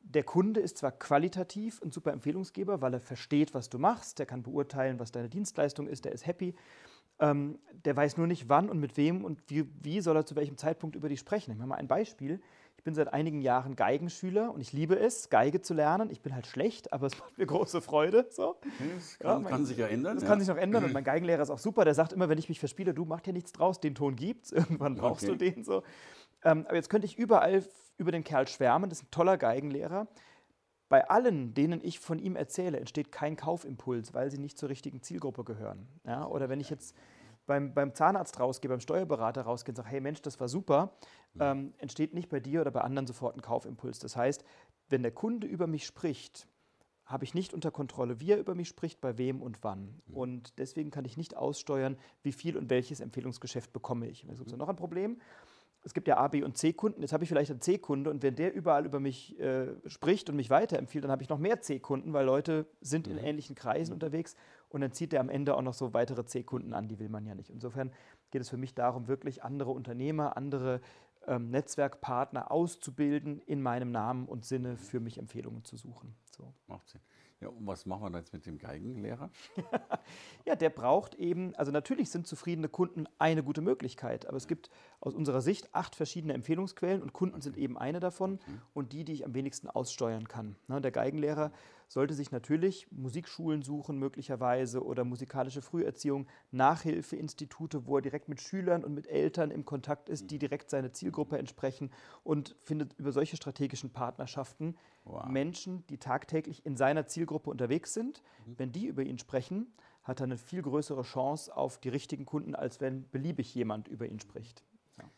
der 0.01 0.23
Kunde 0.23 0.59
ist 0.59 0.77
zwar 0.77 0.91
qualitativ 0.91 1.81
ein 1.81 1.91
super 1.91 2.13
Empfehlungsgeber, 2.13 2.81
weil 2.81 2.93
er 2.93 2.99
versteht, 2.99 3.53
was 3.53 3.69
du 3.69 3.79
machst, 3.79 4.19
der 4.19 4.25
kann 4.25 4.43
beurteilen, 4.43 4.99
was 4.99 5.11
deine 5.11 5.29
Dienstleistung 5.29 5.87
ist, 5.87 6.05
der 6.05 6.11
ist 6.11 6.27
happy. 6.27 6.55
Ähm, 7.19 7.59
der 7.85 7.95
weiß 7.95 8.17
nur 8.17 8.27
nicht, 8.27 8.49
wann 8.49 8.69
und 8.69 8.79
mit 8.79 8.97
wem 8.97 9.23
und 9.23 9.41
wie, 9.47 9.65
wie 9.81 10.01
soll 10.01 10.17
er 10.17 10.25
zu 10.25 10.35
welchem 10.35 10.57
Zeitpunkt 10.57 10.95
über 10.95 11.09
dich 11.09 11.19
sprechen. 11.19 11.51
Ich 11.51 11.57
mache 11.57 11.69
mal 11.69 11.75
ein 11.75 11.87
Beispiel 11.87 12.41
bin 12.85 12.93
seit 12.93 13.13
einigen 13.13 13.41
Jahren 13.41 13.75
Geigenschüler 13.75 14.53
und 14.53 14.61
ich 14.61 14.71
liebe 14.71 14.97
es, 14.97 15.29
Geige 15.29 15.59
zu 15.59 15.73
lernen. 15.73 16.09
Ich 16.11 16.21
bin 16.21 16.33
halt 16.33 16.45
schlecht, 16.47 16.93
aber 16.93 17.07
es 17.07 17.19
macht 17.19 17.37
mir 17.37 17.45
große 17.45 17.81
Freude. 17.81 18.27
So. 18.29 18.55
Das 18.61 19.19
kann, 19.19 19.31
ja, 19.31 19.39
mein, 19.39 19.51
kann 19.51 19.65
sich 19.65 19.77
ja 19.77 19.87
ändern. 19.87 20.15
Das 20.15 20.23
ja. 20.23 20.29
kann 20.29 20.39
sich 20.39 20.47
noch 20.47 20.55
ändern 20.55 20.85
und 20.85 20.93
mein 20.93 21.03
Geigenlehrer 21.03 21.41
ist 21.41 21.49
auch 21.49 21.59
super. 21.59 21.83
Der 21.83 21.95
sagt 21.95 22.13
immer, 22.13 22.29
wenn 22.29 22.37
ich 22.37 22.47
mich 22.47 22.59
verspiele, 22.59 22.93
du 22.93 23.03
mach 23.03 23.21
dir 23.21 23.33
nichts 23.33 23.51
draus, 23.51 23.81
den 23.81 23.95
Ton 23.95 24.15
gibt's. 24.15 24.51
Irgendwann 24.53 24.95
brauchst 24.95 25.27
okay. 25.27 25.33
du 25.33 25.51
den 25.51 25.63
so. 25.65 25.83
Ähm, 26.43 26.65
aber 26.67 26.75
jetzt 26.75 26.89
könnte 26.89 27.05
ich 27.05 27.17
überall 27.17 27.65
über 27.97 28.11
den 28.11 28.23
Kerl 28.23 28.47
schwärmen. 28.47 28.89
Das 28.89 28.99
ist 28.99 29.05
ein 29.05 29.11
toller 29.11 29.37
Geigenlehrer. 29.37 30.07
Bei 30.87 31.09
allen, 31.09 31.55
denen 31.55 31.83
ich 31.83 31.99
von 31.99 32.19
ihm 32.19 32.35
erzähle, 32.35 32.79
entsteht 32.79 33.11
kein 33.11 33.35
Kaufimpuls, 33.35 34.13
weil 34.13 34.29
sie 34.29 34.37
nicht 34.37 34.59
zur 34.59 34.69
richtigen 34.69 35.01
Zielgruppe 35.01 35.43
gehören. 35.43 35.87
Ja? 36.05 36.27
Oder 36.27 36.49
wenn 36.49 36.59
ich 36.59 36.69
jetzt 36.69 36.95
beim, 37.45 37.73
beim 37.73 37.93
Zahnarzt 37.93 38.39
rausgehe, 38.39 38.69
beim 38.69 38.79
Steuerberater 38.79 39.43
rausgehe 39.43 39.71
und 39.71 39.75
sage, 39.75 39.89
hey 39.89 40.01
Mensch, 40.01 40.21
das 40.21 40.39
war 40.39 40.47
super, 40.47 40.93
ähm, 41.39 41.73
entsteht 41.77 42.13
nicht 42.13 42.29
bei 42.29 42.39
dir 42.39 42.61
oder 42.61 42.71
bei 42.71 42.81
anderen 42.81 43.07
sofort 43.07 43.35
ein 43.35 43.41
Kaufimpuls. 43.41 43.99
Das 43.99 44.15
heißt, 44.15 44.43
wenn 44.89 45.03
der 45.03 45.11
Kunde 45.11 45.47
über 45.47 45.67
mich 45.67 45.85
spricht, 45.85 46.47
habe 47.05 47.23
ich 47.23 47.33
nicht 47.33 47.53
unter 47.53 47.71
Kontrolle, 47.71 48.19
wie 48.19 48.31
er 48.31 48.39
über 48.39 48.55
mich 48.55 48.67
spricht, 48.67 48.99
bei 48.99 49.17
wem 49.17 49.41
und 49.41 49.59
wann. 49.61 50.01
Mhm. 50.07 50.15
Und 50.15 50.59
deswegen 50.59 50.89
kann 50.89 51.05
ich 51.05 51.17
nicht 51.17 51.37
aussteuern, 51.37 51.97
wie 52.23 52.31
viel 52.31 52.57
und 52.57 52.69
welches 52.69 52.99
Empfehlungsgeschäft 52.99 53.71
bekomme 53.73 54.07
ich. 54.07 54.23
Es 54.23 54.39
gibt 54.39 54.51
mhm. 54.51 54.57
noch 54.57 54.69
ein 54.69 54.75
Problem. 54.75 55.21
Es 55.83 55.93
gibt 55.93 56.07
ja 56.07 56.17
A, 56.17 56.27
B 56.27 56.41
und 56.41 56.57
C-Kunden. 56.57 57.01
Jetzt 57.01 57.13
habe 57.13 57.23
ich 57.23 57.29
vielleicht 57.29 57.51
einen 57.51 57.61
C-Kunde 57.61 58.09
und 58.09 58.23
wenn 58.23 58.35
der 58.35 58.55
überall 58.55 58.87
über 58.87 58.99
mich 58.99 59.39
äh, 59.39 59.67
spricht 59.85 60.31
und 60.31 60.35
mich 60.35 60.49
weiterempfiehlt, 60.49 61.03
dann 61.03 61.11
habe 61.11 61.21
ich 61.21 61.29
noch 61.29 61.37
mehr 61.37 61.61
C-Kunden, 61.61 62.11
weil 62.11 62.25
Leute 62.25 62.65
sind 62.81 63.07
in 63.07 63.17
mhm. 63.17 63.23
ähnlichen 63.23 63.55
Kreisen 63.55 63.91
mhm. 63.91 63.97
unterwegs 63.97 64.35
und 64.75 64.81
dann 64.81 64.91
zieht 64.91 65.13
er 65.13 65.21
am 65.21 65.29
Ende 65.29 65.55
auch 65.55 65.61
noch 65.61 65.73
so 65.73 65.93
weitere 65.93 66.25
C-Kunden 66.25 66.73
an, 66.73 66.89
die 66.89 66.99
will 66.99 67.07
man 67.07 67.25
ja 67.25 67.33
nicht. 67.33 67.49
Insofern 67.49 67.93
geht 68.31 68.41
es 68.41 68.49
für 68.49 68.57
mich 68.57 68.75
darum, 68.75 69.07
wirklich 69.07 69.41
andere 69.41 69.71
Unternehmer, 69.71 70.35
andere 70.35 70.81
ähm, 71.27 71.49
Netzwerkpartner 71.49 72.51
auszubilden 72.51 73.39
in 73.45 73.61
meinem 73.61 73.91
Namen 73.91 74.27
und 74.27 74.43
Sinne 74.43 74.75
für 74.75 74.99
mich 74.99 75.17
Empfehlungen 75.17 75.63
zu 75.63 75.77
suchen. 75.77 76.13
So. 76.35 76.53
Macht 76.67 76.89
Sinn. 76.89 76.99
Ja, 77.39 77.47
und 77.47 77.65
was 77.65 77.85
machen 77.85 78.03
wir 78.03 78.09
da 78.09 78.17
jetzt 78.17 78.33
mit 78.33 78.45
dem 78.45 78.57
Geigenlehrer? 78.57 79.29
ja, 80.45 80.55
der 80.57 80.69
braucht 80.69 81.15
eben, 81.15 81.55
also 81.55 81.71
natürlich 81.71 82.09
sind 82.09 82.27
zufriedene 82.27 82.67
Kunden 82.67 83.05
eine 83.17 83.43
gute 83.43 83.61
Möglichkeit, 83.61 84.25
aber 84.25 84.35
es 84.35 84.47
gibt 84.47 84.69
aus 84.99 85.13
unserer 85.13 85.41
Sicht 85.41 85.73
acht 85.73 85.95
verschiedene 85.95 86.33
Empfehlungsquellen 86.33 87.01
und 87.01 87.13
Kunden 87.13 87.35
okay. 87.35 87.43
sind 87.43 87.57
eben 87.57 87.77
eine 87.77 88.01
davon 88.01 88.39
okay. 88.41 88.59
und 88.73 88.91
die, 88.91 89.05
die 89.05 89.13
ich 89.13 89.25
am 89.25 89.33
wenigsten 89.33 89.69
aussteuern 89.69 90.27
kann. 90.27 90.57
Na, 90.67 90.81
der 90.81 90.91
Geigenlehrer 90.91 91.53
sollte 91.87 92.13
sich 92.13 92.31
natürlich 92.31 92.87
Musikschulen 92.91 93.61
suchen 93.61 93.97
möglicherweise 93.97 94.83
oder 94.83 95.03
musikalische 95.03 95.61
Früherziehung, 95.61 96.27
Nachhilfeinstitute, 96.51 97.85
wo 97.85 97.97
er 97.97 98.01
direkt 98.01 98.29
mit 98.29 98.41
Schülern 98.41 98.83
und 98.83 98.93
mit 98.93 99.07
Eltern 99.07 99.51
im 99.51 99.65
Kontakt 99.65 100.09
ist, 100.09 100.29
die 100.31 100.39
direkt 100.39 100.69
seine 100.69 100.91
Zielgruppe 100.91 101.37
entsprechen 101.37 101.91
und 102.23 102.55
findet 102.63 102.93
über 102.97 103.11
solche 103.11 103.37
strategischen 103.37 103.91
Partnerschaften 103.91 104.75
wow. 105.03 105.25
Menschen, 105.25 105.85
die 105.87 105.97
tagtäglich 105.97 106.65
in 106.65 106.75
seiner 106.75 107.07
Zielgruppe 107.07 107.49
unterwegs 107.49 107.93
sind. 107.93 108.21
Mhm. 108.45 108.53
Wenn 108.57 108.71
die 108.71 108.87
über 108.87 109.03
ihn 109.03 109.19
sprechen, 109.19 109.67
hat 110.03 110.21
er 110.21 110.25
eine 110.25 110.37
viel 110.37 110.61
größere 110.61 111.01
Chance 111.01 111.55
auf 111.55 111.79
die 111.79 111.89
richtigen 111.89 112.25
Kunden, 112.25 112.55
als 112.55 112.79
wenn 112.79 113.09
beliebig 113.09 113.53
jemand 113.55 113.87
über 113.87 114.05
ihn 114.05 114.19
spricht. 114.19 114.63
Ja. 114.97 115.09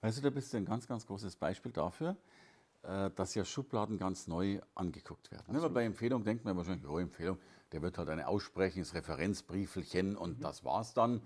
Weißt 0.00 0.18
du, 0.18 0.22
da 0.22 0.30
bist 0.30 0.52
du 0.52 0.58
ein 0.58 0.64
ganz, 0.64 0.86
ganz 0.86 1.06
großes 1.06 1.36
Beispiel 1.36 1.72
dafür. 1.72 2.16
Äh, 2.88 3.10
dass 3.16 3.34
ja 3.34 3.44
Schubladen 3.44 3.98
ganz 3.98 4.28
neu 4.28 4.60
angeguckt 4.74 5.30
werden. 5.30 5.44
Absolut. 5.48 5.74
Bei 5.74 5.84
Empfehlung 5.84 6.24
denkt 6.24 6.46
man 6.46 6.56
wahrscheinlich, 6.56 6.88
oh, 6.88 6.98
Empfehlung, 6.98 7.36
der 7.70 7.82
wird 7.82 7.98
halt 7.98 8.08
eine 8.08 8.26
aussprechen, 8.26 8.78
das 8.78 8.94
Referenzbriefelchen 8.94 10.16
und 10.16 10.38
mhm. 10.38 10.42
das 10.42 10.64
war's 10.64 10.94
dann. 10.94 11.20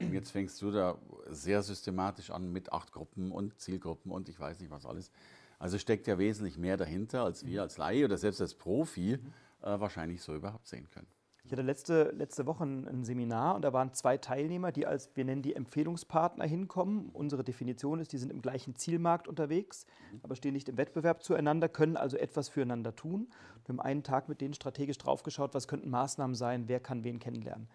Und 0.00 0.12
jetzt 0.12 0.30
fängst 0.30 0.62
du 0.62 0.70
da 0.70 0.96
sehr 1.28 1.64
systematisch 1.64 2.30
an 2.30 2.52
mit 2.52 2.72
acht 2.72 2.92
Gruppen 2.92 3.32
und 3.32 3.58
Zielgruppen 3.58 4.12
und 4.12 4.28
ich 4.28 4.38
weiß 4.38 4.60
nicht 4.60 4.70
was 4.70 4.86
alles. 4.86 5.10
Also 5.58 5.76
steckt 5.78 6.06
ja 6.06 6.18
wesentlich 6.18 6.56
mehr 6.56 6.76
dahinter, 6.76 7.24
als 7.24 7.44
wir 7.44 7.54
mhm. 7.54 7.62
als 7.62 7.78
Laie 7.78 8.04
oder 8.04 8.16
selbst 8.16 8.40
als 8.40 8.54
Profi 8.54 9.14
äh, 9.14 9.18
wahrscheinlich 9.62 10.22
so 10.22 10.36
überhaupt 10.36 10.68
sehen 10.68 10.88
können. 10.88 11.08
Ich 11.48 11.52
hatte 11.52 11.62
letzte, 11.62 12.12
letzte 12.14 12.44
Woche 12.44 12.64
ein, 12.64 13.04
Seminar 13.04 13.54
und 13.54 13.62
da 13.62 13.72
waren 13.72 13.94
zwei 13.94 14.18
Teilnehmer, 14.18 14.70
die 14.70 14.86
als, 14.86 15.08
wir 15.14 15.24
nennen 15.24 15.40
die 15.40 15.56
Empfehlungspartner 15.56 16.44
hinkommen. 16.44 17.08
Unsere 17.14 17.42
Definition 17.42 18.00
ist, 18.00 18.12
die 18.12 18.18
sind 18.18 18.30
im 18.30 18.42
gleichen 18.42 18.76
Zielmarkt 18.76 19.26
unterwegs, 19.26 19.86
mhm. 20.12 20.20
aber 20.24 20.36
stehen 20.36 20.52
nicht 20.52 20.68
im 20.68 20.76
Wettbewerb 20.76 21.22
zueinander, 21.22 21.70
können 21.70 21.96
also 21.96 22.18
etwas 22.18 22.50
füreinander 22.50 22.94
tun. 22.94 23.28
Wir 23.64 23.72
haben 23.72 23.80
einen 23.80 24.02
Tag 24.02 24.28
mit 24.28 24.42
denen 24.42 24.52
strategisch 24.52 24.98
draufgeschaut, 24.98 25.54
was 25.54 25.68
könnten 25.68 25.88
Maßnahmen 25.88 26.34
sein, 26.34 26.64
wer 26.66 26.80
kann 26.80 27.02
wen 27.02 27.18
kennenlernen. 27.18 27.66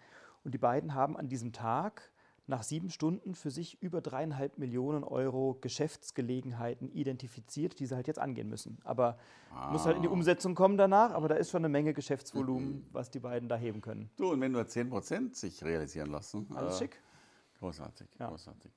Und 0.44 0.54
die 0.54 0.58
beiden 0.58 0.94
haben 0.94 1.16
an 1.16 1.26
diesem 1.26 1.52
Tag 1.52 2.12
nach 2.46 2.62
sieben 2.62 2.90
Stunden 2.90 3.34
für 3.34 3.50
sich 3.50 3.82
über 3.82 4.00
dreieinhalb 4.00 4.58
Millionen 4.58 5.02
Euro 5.02 5.56
Geschäftsgelegenheiten 5.60 6.90
identifiziert, 6.90 7.78
die 7.78 7.86
sie 7.86 7.94
halt 7.94 8.06
jetzt 8.06 8.18
angehen 8.18 8.48
müssen. 8.48 8.78
Aber 8.84 9.18
ah. 9.54 9.70
muss 9.72 9.86
halt 9.86 9.96
in 9.96 10.02
die 10.02 10.08
Umsetzung 10.08 10.54
kommen 10.54 10.76
danach, 10.76 11.12
aber 11.12 11.28
da 11.28 11.36
ist 11.36 11.50
schon 11.50 11.62
eine 11.62 11.70
Menge 11.70 11.94
Geschäftsvolumen, 11.94 12.68
mhm. 12.68 12.86
was 12.92 13.10
die 13.10 13.20
beiden 13.20 13.48
da 13.48 13.56
heben 13.56 13.80
können. 13.80 14.10
Du, 14.16 14.32
und 14.32 14.40
wenn 14.40 14.52
nur 14.52 14.66
10 14.66 14.90
Prozent 14.90 15.36
sich 15.36 15.64
realisieren 15.64 16.10
lassen. 16.10 16.46
Alles 16.54 16.76
äh, 16.76 16.78
schick. 16.84 17.00
Großartig, 17.60 18.08
ja. 18.18 18.28
großartig. 18.28 18.70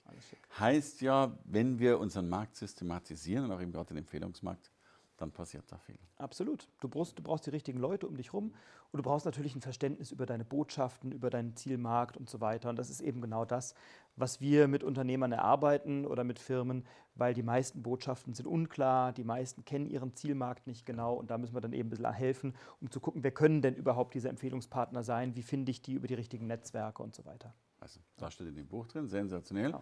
Heißt 0.60 1.02
ja, 1.02 1.38
wenn 1.44 1.78
wir 1.78 2.00
unseren 2.00 2.30
Markt 2.30 2.56
systematisieren 2.56 3.46
und 3.46 3.52
auch 3.52 3.62
eben 3.62 3.72
gerade 3.72 3.90
den 3.90 3.98
Empfehlungsmarkt, 3.98 4.72
dann 5.18 5.32
passiert 5.32 5.66
da 5.72 5.78
viel. 5.78 5.98
Absolut. 6.18 6.68
Du 6.80 6.88
brauchst, 6.88 7.18
du 7.18 7.24
brauchst 7.24 7.46
die 7.46 7.50
richtigen 7.50 7.80
Leute 7.80 8.08
um 8.08 8.16
dich 8.16 8.28
herum 8.28 8.54
und 8.92 8.98
du 8.98 9.04
brauchst 9.04 9.26
natürlich 9.26 9.56
ein 9.56 9.62
Verständnis 9.62 10.12
über 10.12 10.26
deine 10.26 10.46
Botschaften, 10.46 11.12
über 11.12 11.30
deinen 11.30 11.56
Zielmarkt 11.56 12.18
und 12.18 12.30
so 12.30 12.40
weiter. 12.40 12.70
Und 12.70 12.78
das 12.78 12.90
ist 12.90 13.02
eben 13.02 13.22
genau 13.22 13.44
das, 13.44 13.74
was 14.16 14.40
wir 14.40 14.68
mit 14.68 14.84
Unternehmern 14.84 15.32
erarbeiten 15.32 16.06
oder 16.06 16.24
mit 16.24 16.40
Firmen, 16.40 16.86
weil 17.16 17.34
die 17.34 17.44
meisten 17.44 17.84
Botschaften 17.84 18.34
sind 18.34 18.46
unklar, 18.46 19.12
die 19.12 19.24
meisten 19.24 19.66
kennen 19.66 19.88
ihren 19.88 20.16
Zielmarkt 20.16 20.68
nicht 20.68 20.86
genau 20.86 21.16
und 21.16 21.32
da 21.32 21.38
müssen 21.38 21.56
wir 21.56 21.62
dann 21.62 21.74
eben 21.74 21.88
ein 21.88 21.90
bisschen 21.90 22.12
helfen, 22.14 22.56
um 22.80 22.92
zu 22.92 23.00
gucken, 23.00 23.24
wer 23.24 23.32
können 23.32 23.62
denn 23.62 23.76
überhaupt 23.76 24.14
diese 24.14 24.30
Empfehlungspartner 24.30 25.04
sein, 25.04 25.36
wie 25.36 25.44
finde 25.44 25.72
ich 25.72 25.82
die 25.82 25.94
über 25.94 26.08
die 26.08 26.14
richtigen 26.14 26.48
Netzwerke 26.48 27.04
und 27.04 27.16
so 27.16 27.26
weiter. 27.26 27.54
Also, 27.80 28.00
da 28.18 28.32
steht 28.32 28.48
in 28.48 28.56
dem 28.56 28.68
Buch 28.68 28.88
drin, 28.88 29.08
sensationell. 29.08 29.72
Ja. 29.72 29.82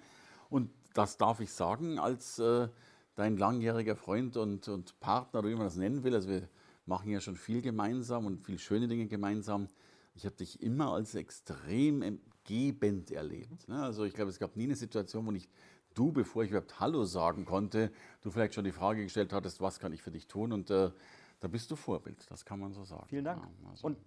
Und 0.50 0.72
das 0.94 1.18
darf 1.18 1.40
ich 1.40 1.52
sagen 1.52 2.00
als 2.00 2.40
äh, 2.40 2.68
dein 3.16 3.38
langjähriger 3.38 3.96
Freund 3.96 4.38
und, 4.38 4.68
und 4.68 5.00
Partner, 5.00 5.40
oder 5.40 5.50
wie 5.50 5.56
man 5.56 5.66
das 5.66 5.78
nennen 5.78 6.04
will. 6.04 6.14
Also 6.14 6.30
wir 6.30 6.48
machen 6.86 7.10
ja 7.10 7.20
schon 7.20 7.36
viel 7.36 7.62
gemeinsam 7.62 8.26
und 8.26 8.46
viel 8.46 8.60
schöne 8.60 8.88
Dinge 8.88 9.08
gemeinsam. 9.08 9.68
Ich 10.14 10.26
habe 10.26 10.36
dich 10.36 10.62
immer 10.62 10.94
als 10.94 11.16
extrem 11.16 12.20
gebend 12.44 13.12
erlebt. 13.12 13.68
Ne? 13.68 13.82
Also 13.82 14.06
ich 14.06 14.14
glaube, 14.14 14.30
es 14.30 14.40
gab 14.40 14.56
nie 14.56 14.66
eine 14.66 14.76
Situation, 14.76 15.26
wo 15.26 15.32
nicht 15.32 15.50
du, 15.94 16.12
bevor 16.12 16.44
ich 16.44 16.50
überhaupt 16.50 16.80
Hallo 16.80 17.06
sagen 17.06 17.46
konnte, 17.46 17.92
du 18.22 18.30
vielleicht 18.30 18.54
schon 18.54 18.66
die 18.66 18.72
Frage 18.72 19.04
gestellt 19.04 19.34
hattest, 19.34 19.62
was 19.62 19.80
kann 19.80 19.94
ich 19.94 20.02
für 20.02 20.12
dich 20.12 20.28
tun? 20.28 20.52
Und 20.52 20.70
äh, 20.70 20.92
da 21.40 21.48
bist 21.48 21.72
du 21.72 21.76
Vorbild, 21.76 22.30
das 22.30 22.46
kann 22.46 22.60
man 22.60 22.74
so 22.74 22.84
sagen. 22.84 23.06
Vielen 23.08 23.26
Dank. 23.26 23.44
Ja, 23.44 23.70
also 23.70 23.88
und 23.88 23.98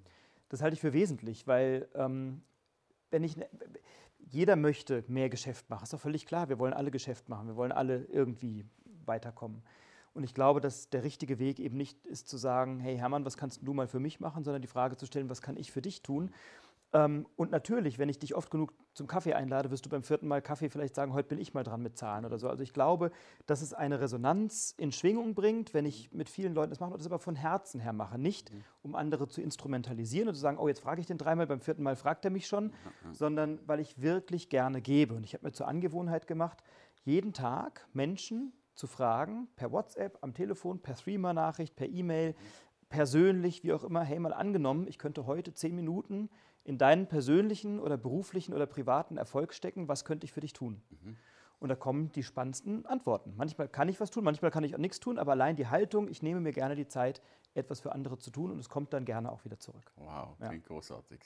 das 0.48 0.62
halte 0.62 0.74
ich 0.74 0.80
für 0.80 0.92
wesentlich, 0.92 1.46
weil 1.46 1.88
ähm, 1.94 2.42
wenn 3.10 3.24
ich, 3.24 3.36
ne, 3.36 3.48
jeder 4.18 4.56
möchte 4.56 5.04
mehr 5.08 5.28
Geschäft 5.28 5.68
machen, 5.70 5.84
ist 5.84 5.92
doch 5.92 6.00
völlig 6.00 6.26
klar. 6.26 6.48
Wir 6.48 6.58
wollen 6.58 6.72
alle 6.72 6.90
Geschäft 6.90 7.28
machen, 7.28 7.48
wir 7.48 7.56
wollen 7.56 7.72
alle 7.72 8.04
irgendwie 8.04 8.66
weiterkommen. 9.08 9.62
Und 10.14 10.24
ich 10.24 10.34
glaube, 10.34 10.60
dass 10.60 10.90
der 10.90 11.04
richtige 11.04 11.38
Weg 11.38 11.60
eben 11.60 11.76
nicht 11.76 12.04
ist 12.06 12.28
zu 12.28 12.36
sagen, 12.36 12.80
hey 12.80 12.96
Hermann, 12.96 13.24
was 13.24 13.36
kannst 13.36 13.60
du 13.62 13.72
mal 13.72 13.86
für 13.86 14.00
mich 14.00 14.20
machen, 14.20 14.44
sondern 14.44 14.62
die 14.62 14.68
Frage 14.68 14.96
zu 14.96 15.06
stellen, 15.06 15.28
was 15.28 15.42
kann 15.42 15.56
ich 15.56 15.70
für 15.70 15.82
dich 15.82 16.02
tun? 16.02 16.30
Ähm, 16.92 17.26
und 17.36 17.50
natürlich, 17.50 17.98
wenn 17.98 18.08
ich 18.08 18.18
dich 18.18 18.34
oft 18.34 18.50
genug 18.50 18.72
zum 18.94 19.06
Kaffee 19.06 19.34
einlade, 19.34 19.70
wirst 19.70 19.84
du 19.84 19.90
beim 19.90 20.02
vierten 20.02 20.26
Mal 20.26 20.40
Kaffee 20.40 20.70
vielleicht 20.70 20.94
sagen, 20.94 21.12
heute 21.12 21.28
bin 21.28 21.38
ich 21.38 21.52
mal 21.52 21.62
dran 21.62 21.82
mit 21.82 21.98
Zahlen 21.98 22.24
oder 22.24 22.38
so. 22.38 22.48
Also 22.48 22.62
ich 22.62 22.72
glaube, 22.72 23.10
dass 23.46 23.60
es 23.60 23.74
eine 23.74 24.00
Resonanz 24.00 24.74
in 24.78 24.90
Schwingung 24.90 25.34
bringt, 25.34 25.74
wenn 25.74 25.84
ich 25.84 26.12
mit 26.12 26.30
vielen 26.30 26.54
Leuten 26.54 26.70
das 26.70 26.80
mache 26.80 26.92
und 26.92 26.98
das 26.98 27.06
aber 27.06 27.18
von 27.18 27.36
Herzen 27.36 27.80
her 27.80 27.92
mache. 27.92 28.18
Nicht, 28.18 28.52
mhm. 28.52 28.64
um 28.82 28.94
andere 28.94 29.28
zu 29.28 29.42
instrumentalisieren 29.42 30.28
und 30.28 30.34
zu 30.34 30.40
sagen, 30.40 30.58
oh, 30.58 30.66
jetzt 30.66 30.80
frage 30.80 31.00
ich 31.00 31.06
den 31.06 31.18
dreimal, 31.18 31.46
beim 31.46 31.60
vierten 31.60 31.82
Mal 31.82 31.94
fragt 31.94 32.24
er 32.24 32.30
mich 32.30 32.46
schon, 32.46 32.72
sondern 33.12 33.60
weil 33.66 33.80
ich 33.80 34.00
wirklich 34.00 34.48
gerne 34.48 34.80
gebe. 34.80 35.14
Und 35.14 35.24
ich 35.24 35.34
habe 35.34 35.46
mir 35.46 35.52
zur 35.52 35.68
Angewohnheit 35.68 36.26
gemacht, 36.26 36.64
jeden 37.04 37.34
Tag 37.34 37.86
Menschen 37.92 38.52
zu 38.78 38.86
fragen, 38.86 39.48
per 39.56 39.72
WhatsApp, 39.72 40.18
am 40.22 40.32
Telefon, 40.34 40.80
per 40.80 40.94
Threema-Nachricht, 40.94 41.74
per 41.74 41.88
E-Mail, 41.88 42.34
persönlich, 42.88 43.64
wie 43.64 43.72
auch 43.72 43.84
immer, 43.84 44.02
hey, 44.02 44.18
mal 44.18 44.32
angenommen, 44.32 44.86
ich 44.86 44.98
könnte 44.98 45.26
heute 45.26 45.52
zehn 45.52 45.74
Minuten 45.74 46.30
in 46.64 46.78
deinen 46.78 47.08
persönlichen 47.08 47.80
oder 47.80 47.96
beruflichen 47.96 48.54
oder 48.54 48.66
privaten 48.66 49.16
Erfolg 49.16 49.52
stecken, 49.52 49.88
was 49.88 50.04
könnte 50.04 50.24
ich 50.24 50.32
für 50.32 50.40
dich 50.40 50.52
tun? 50.52 50.80
Mhm. 50.90 51.16
Und 51.58 51.70
da 51.70 51.74
kommen 51.74 52.12
die 52.12 52.22
spannendsten 52.22 52.86
Antworten. 52.86 53.34
Manchmal 53.36 53.68
kann 53.68 53.88
ich 53.88 53.98
was 53.98 54.10
tun, 54.10 54.22
manchmal 54.22 54.52
kann 54.52 54.62
ich 54.62 54.76
auch 54.76 54.78
nichts 54.78 55.00
tun, 55.00 55.18
aber 55.18 55.32
allein 55.32 55.56
die 55.56 55.66
Haltung, 55.66 56.08
ich 56.08 56.22
nehme 56.22 56.40
mir 56.40 56.52
gerne 56.52 56.76
die 56.76 56.86
Zeit, 56.86 57.20
etwas 57.54 57.80
für 57.80 57.92
andere 57.92 58.16
zu 58.18 58.30
tun 58.30 58.52
und 58.52 58.60
es 58.60 58.68
kommt 58.68 58.92
dann 58.92 59.04
gerne 59.04 59.32
auch 59.32 59.44
wieder 59.44 59.58
zurück. 59.58 59.92
Wow, 59.96 60.36
klingt 60.38 60.68
ja. 60.68 60.68
großartig. 60.68 61.20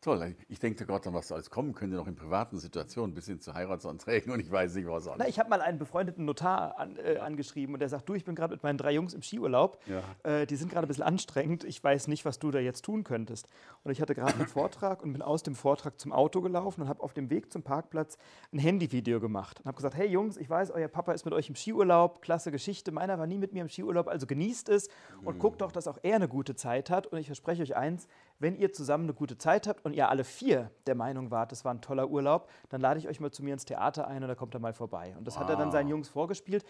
Toll, 0.00 0.36
ich 0.48 0.60
denke 0.60 0.86
gerade 0.86 1.08
an, 1.08 1.14
was 1.14 1.32
alles 1.32 1.50
kommen 1.50 1.74
könnte, 1.74 1.96
noch 1.96 2.06
in 2.06 2.14
privaten 2.14 2.56
Situationen, 2.56 3.14
bis 3.14 3.26
hin 3.26 3.40
zu 3.40 3.54
Heiratsanträgen 3.54 4.32
und 4.32 4.38
ich 4.38 4.48
weiß 4.48 4.76
nicht, 4.76 4.86
was 4.86 5.08
alles. 5.08 5.18
Na, 5.18 5.26
ich 5.26 5.40
habe 5.40 5.50
mal 5.50 5.60
einen 5.60 5.78
befreundeten 5.78 6.24
Notar 6.24 6.78
an, 6.78 6.96
äh, 6.96 7.18
angeschrieben 7.18 7.74
und 7.74 7.80
der 7.80 7.88
sagt, 7.88 8.08
du, 8.08 8.14
ich 8.14 8.24
bin 8.24 8.36
gerade 8.36 8.54
mit 8.54 8.62
meinen 8.62 8.78
drei 8.78 8.92
Jungs 8.92 9.12
im 9.12 9.22
Skiurlaub, 9.22 9.80
ja. 9.86 10.02
äh, 10.22 10.46
die 10.46 10.54
sind 10.54 10.70
gerade 10.70 10.86
ein 10.86 10.88
bisschen 10.88 11.02
anstrengend, 11.02 11.64
ich 11.64 11.82
weiß 11.82 12.06
nicht, 12.06 12.24
was 12.24 12.38
du 12.38 12.52
da 12.52 12.60
jetzt 12.60 12.84
tun 12.84 13.02
könntest. 13.02 13.48
Und 13.82 13.90
ich 13.90 14.00
hatte 14.00 14.14
gerade 14.14 14.34
einen 14.34 14.46
Vortrag 14.46 15.02
und 15.02 15.14
bin 15.14 15.20
aus 15.20 15.42
dem 15.42 15.56
Vortrag 15.56 15.98
zum 15.98 16.12
Auto 16.12 16.42
gelaufen 16.42 16.82
und 16.82 16.88
habe 16.88 17.02
auf 17.02 17.12
dem 17.12 17.28
Weg 17.28 17.52
zum 17.52 17.64
Parkplatz 17.64 18.18
ein 18.52 18.60
Handyvideo 18.60 19.18
gemacht 19.18 19.58
und 19.58 19.66
habe 19.66 19.76
gesagt, 19.76 19.96
hey 19.96 20.06
Jungs, 20.06 20.36
ich 20.36 20.48
weiß, 20.48 20.70
euer 20.70 20.86
Papa 20.86 21.10
ist 21.10 21.24
mit 21.24 21.34
euch 21.34 21.48
im 21.48 21.56
Skiurlaub, 21.56 22.22
klasse 22.22 22.52
Geschichte, 22.52 22.92
meiner 22.92 23.18
war 23.18 23.26
nie 23.26 23.38
mit 23.38 23.52
mir 23.52 23.62
im 23.62 23.68
Skiurlaub, 23.68 24.06
also 24.06 24.28
genießt 24.28 24.68
es 24.68 24.88
und 25.24 25.34
mhm. 25.34 25.40
guckt 25.40 25.60
doch, 25.60 25.72
dass 25.72 25.88
auch 25.88 25.98
er 26.04 26.14
eine 26.14 26.28
gute 26.28 26.54
Zeit 26.54 26.88
hat 26.88 27.08
und 27.08 27.18
ich 27.18 27.26
verspreche 27.26 27.64
euch 27.64 27.74
eins, 27.74 28.06
wenn 28.38 28.56
ihr 28.56 28.72
zusammen 28.72 29.04
eine 29.04 29.14
gute 29.14 29.36
Zeit 29.38 29.66
habt 29.66 29.84
und 29.84 29.94
ihr 29.94 30.08
alle 30.08 30.24
vier 30.24 30.70
der 30.86 30.94
Meinung 30.94 31.30
wart, 31.30 31.52
das 31.52 31.64
war 31.64 31.74
ein 31.74 31.80
toller 31.80 32.08
Urlaub, 32.08 32.48
dann 32.68 32.80
lade 32.80 32.98
ich 32.98 33.08
euch 33.08 33.20
mal 33.20 33.30
zu 33.30 33.42
mir 33.42 33.52
ins 33.52 33.64
Theater 33.64 34.06
ein 34.06 34.22
und 34.22 34.28
da 34.28 34.34
kommt 34.34 34.54
er 34.54 34.60
mal 34.60 34.72
vorbei. 34.72 35.14
Und 35.16 35.26
das 35.26 35.34
wow. 35.34 35.42
hat 35.42 35.50
er 35.50 35.56
dann 35.56 35.72
seinen 35.72 35.88
Jungs 35.88 36.08
vorgespielt. 36.08 36.64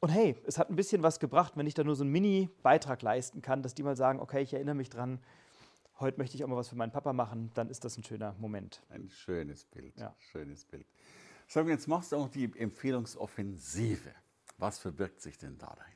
Und 0.00 0.10
hey, 0.10 0.36
es 0.46 0.58
hat 0.58 0.68
ein 0.68 0.76
bisschen 0.76 1.02
was 1.02 1.18
gebracht, 1.20 1.54
wenn 1.56 1.66
ich 1.66 1.74
da 1.74 1.82
nur 1.82 1.96
so 1.96 2.04
einen 2.04 2.12
Mini-Beitrag 2.12 3.00
leisten 3.00 3.40
kann, 3.40 3.62
dass 3.62 3.74
die 3.74 3.82
mal 3.82 3.96
sagen, 3.96 4.20
okay, 4.20 4.42
ich 4.42 4.52
erinnere 4.52 4.74
mich 4.74 4.90
dran, 4.90 5.20
heute 6.00 6.18
möchte 6.18 6.36
ich 6.36 6.44
auch 6.44 6.48
mal 6.48 6.56
was 6.56 6.68
für 6.68 6.76
meinen 6.76 6.92
Papa 6.92 7.12
machen, 7.14 7.50
dann 7.54 7.70
ist 7.70 7.84
das 7.84 7.96
ein 7.96 8.04
schöner 8.04 8.34
Moment. 8.38 8.82
Ein 8.90 9.08
schönes 9.08 9.64
Bild, 9.64 9.98
ja. 9.98 10.14
schönes 10.18 10.64
Bild. 10.66 10.86
Sag 11.48 11.66
jetzt 11.68 11.88
machst 11.88 12.12
du 12.12 12.16
auch 12.16 12.28
die 12.28 12.52
Empfehlungsoffensive. 12.58 14.10
Was 14.58 14.78
verbirgt 14.78 15.20
sich 15.20 15.38
denn 15.38 15.56
da 15.58 15.74
dahinter? 15.74 15.95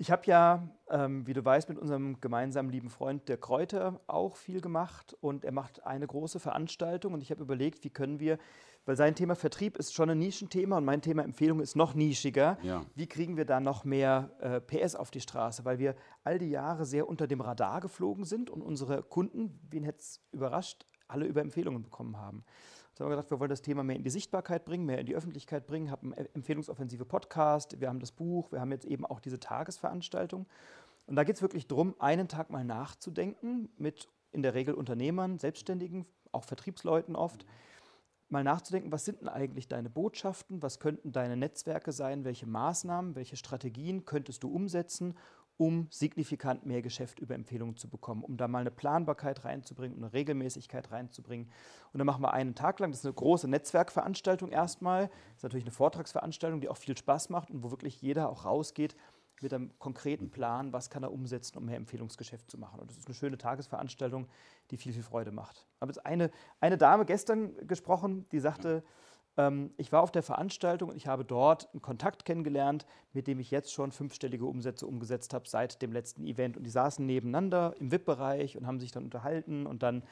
Ich 0.00 0.12
habe 0.12 0.22
ja, 0.26 0.68
ähm, 0.90 1.26
wie 1.26 1.32
du 1.32 1.44
weißt, 1.44 1.68
mit 1.68 1.76
unserem 1.76 2.20
gemeinsamen 2.20 2.70
lieben 2.70 2.88
Freund 2.88 3.28
der 3.28 3.36
Kräuter 3.36 4.00
auch 4.06 4.36
viel 4.36 4.60
gemacht 4.60 5.16
und 5.20 5.44
er 5.44 5.50
macht 5.50 5.84
eine 5.84 6.06
große 6.06 6.38
Veranstaltung 6.38 7.14
und 7.14 7.20
ich 7.20 7.32
habe 7.32 7.42
überlegt, 7.42 7.82
wie 7.82 7.90
können 7.90 8.20
wir, 8.20 8.38
weil 8.86 8.96
sein 8.96 9.16
Thema 9.16 9.34
Vertrieb 9.34 9.76
ist 9.76 9.92
schon 9.92 10.08
ein 10.08 10.20
Nischenthema 10.20 10.78
und 10.78 10.84
mein 10.84 11.02
Thema 11.02 11.24
Empfehlung 11.24 11.58
ist 11.58 11.74
noch 11.74 11.94
nischiger, 11.94 12.58
ja. 12.62 12.86
wie 12.94 13.08
kriegen 13.08 13.36
wir 13.36 13.44
da 13.44 13.58
noch 13.58 13.84
mehr 13.84 14.30
äh, 14.38 14.60
PS 14.60 14.94
auf 14.94 15.10
die 15.10 15.20
Straße, 15.20 15.64
weil 15.64 15.80
wir 15.80 15.96
all 16.22 16.38
die 16.38 16.50
Jahre 16.50 16.84
sehr 16.84 17.08
unter 17.08 17.26
dem 17.26 17.40
Radar 17.40 17.80
geflogen 17.80 18.24
sind 18.24 18.50
und 18.50 18.62
unsere 18.62 19.02
Kunden, 19.02 19.58
wen 19.68 19.82
hätte 19.82 19.98
es 19.98 20.22
überrascht, 20.30 20.86
alle 21.08 21.26
über 21.26 21.40
Empfehlungen 21.40 21.82
bekommen 21.82 22.18
haben. 22.18 22.44
Jetzt 22.98 23.04
haben 23.04 23.10
wir 23.12 23.16
gesagt, 23.16 23.30
wir 23.30 23.38
wollen 23.38 23.48
das 23.48 23.62
Thema 23.62 23.84
mehr 23.84 23.94
in 23.94 24.02
die 24.02 24.10
Sichtbarkeit 24.10 24.64
bringen, 24.64 24.84
mehr 24.84 24.98
in 24.98 25.06
die 25.06 25.14
Öffentlichkeit 25.14 25.68
bringen, 25.68 25.88
haben 25.92 26.12
einen 26.14 26.26
empfehlungsoffensive 26.34 27.04
Podcast, 27.04 27.80
wir 27.80 27.88
haben 27.88 28.00
das 28.00 28.10
Buch, 28.10 28.50
wir 28.50 28.60
haben 28.60 28.72
jetzt 28.72 28.86
eben 28.86 29.06
auch 29.06 29.20
diese 29.20 29.38
Tagesveranstaltung. 29.38 30.46
Und 31.06 31.14
da 31.14 31.22
geht 31.22 31.36
es 31.36 31.42
wirklich 31.42 31.68
darum, 31.68 31.94
einen 32.00 32.26
Tag 32.26 32.50
mal 32.50 32.64
nachzudenken 32.64 33.68
mit 33.78 34.08
in 34.32 34.42
der 34.42 34.54
Regel 34.54 34.74
Unternehmern, 34.74 35.38
Selbstständigen, 35.38 36.06
auch 36.32 36.42
Vertriebsleuten 36.42 37.14
oft, 37.14 37.46
mal 38.30 38.42
nachzudenken, 38.42 38.90
was 38.90 39.04
sind 39.04 39.20
denn 39.20 39.28
eigentlich 39.28 39.68
deine 39.68 39.90
Botschaften, 39.90 40.60
was 40.60 40.80
könnten 40.80 41.12
deine 41.12 41.36
Netzwerke 41.36 41.92
sein, 41.92 42.24
welche 42.24 42.46
Maßnahmen, 42.46 43.14
welche 43.14 43.36
Strategien 43.36 44.06
könntest 44.06 44.42
du 44.42 44.52
umsetzen, 44.52 45.14
um 45.58 45.88
signifikant 45.90 46.64
mehr 46.64 46.82
Geschäft 46.82 47.18
über 47.18 47.34
Empfehlungen 47.34 47.76
zu 47.76 47.90
bekommen, 47.90 48.22
um 48.22 48.36
da 48.36 48.48
mal 48.48 48.60
eine 48.60 48.70
Planbarkeit 48.70 49.44
reinzubringen, 49.44 49.98
eine 49.98 50.12
Regelmäßigkeit 50.12 50.90
reinzubringen. 50.92 51.50
Und 51.92 51.98
dann 51.98 52.06
machen 52.06 52.22
wir 52.22 52.32
einen 52.32 52.54
Tag 52.54 52.78
lang, 52.78 52.92
das 52.92 53.00
ist 53.00 53.06
eine 53.06 53.14
große 53.14 53.48
Netzwerkveranstaltung 53.48 54.50
erstmal, 54.50 55.08
das 55.08 55.38
ist 55.38 55.42
natürlich 55.42 55.64
eine 55.64 55.72
Vortragsveranstaltung, 55.72 56.60
die 56.60 56.68
auch 56.68 56.76
viel 56.76 56.96
Spaß 56.96 57.28
macht 57.28 57.50
und 57.50 57.64
wo 57.64 57.72
wirklich 57.72 58.00
jeder 58.00 58.30
auch 58.30 58.44
rausgeht 58.44 58.96
mit 59.42 59.52
einem 59.52 59.76
konkreten 59.78 60.30
Plan, 60.30 60.72
was 60.72 60.90
kann 60.90 61.02
er 61.02 61.12
umsetzen, 61.12 61.58
um 61.58 61.64
mehr 61.64 61.76
Empfehlungsgeschäft 61.76 62.50
zu 62.50 62.58
machen. 62.58 62.80
Und 62.80 62.90
das 62.90 62.96
ist 62.96 63.06
eine 63.06 63.14
schöne 63.14 63.38
Tagesveranstaltung, 63.38 64.28
die 64.70 64.76
viel, 64.76 64.92
viel 64.92 65.02
Freude 65.02 65.32
macht. 65.32 65.66
Ich 65.74 65.80
habe 65.80 65.90
jetzt 65.90 66.06
eine, 66.06 66.30
eine 66.60 66.78
Dame 66.78 67.04
gestern 67.04 67.54
gesprochen, 67.66 68.26
die 68.30 68.40
sagte, 68.40 68.76
ähm, 68.76 68.82
ich 69.76 69.92
war 69.92 70.02
auf 70.02 70.10
der 70.10 70.24
Veranstaltung 70.24 70.90
und 70.90 70.96
ich 70.96 71.06
habe 71.06 71.24
dort 71.24 71.72
einen 71.72 71.80
Kontakt 71.80 72.24
kennengelernt, 72.24 72.86
mit 73.12 73.28
dem 73.28 73.38
ich 73.38 73.52
jetzt 73.52 73.72
schon 73.72 73.92
fünfstellige 73.92 74.44
Umsätze 74.44 74.84
umgesetzt 74.84 75.32
habe 75.32 75.48
seit 75.48 75.80
dem 75.80 75.92
letzten 75.92 76.24
Event. 76.24 76.56
Und 76.56 76.64
die 76.64 76.70
saßen 76.70 77.06
nebeneinander 77.06 77.74
im 77.78 77.92
VIP-Bereich 77.92 78.56
und 78.56 78.66
haben 78.66 78.80
sich 78.80 78.90
dann 78.90 79.04
unterhalten 79.04 79.66
und 79.66 79.84
dann 79.84 80.02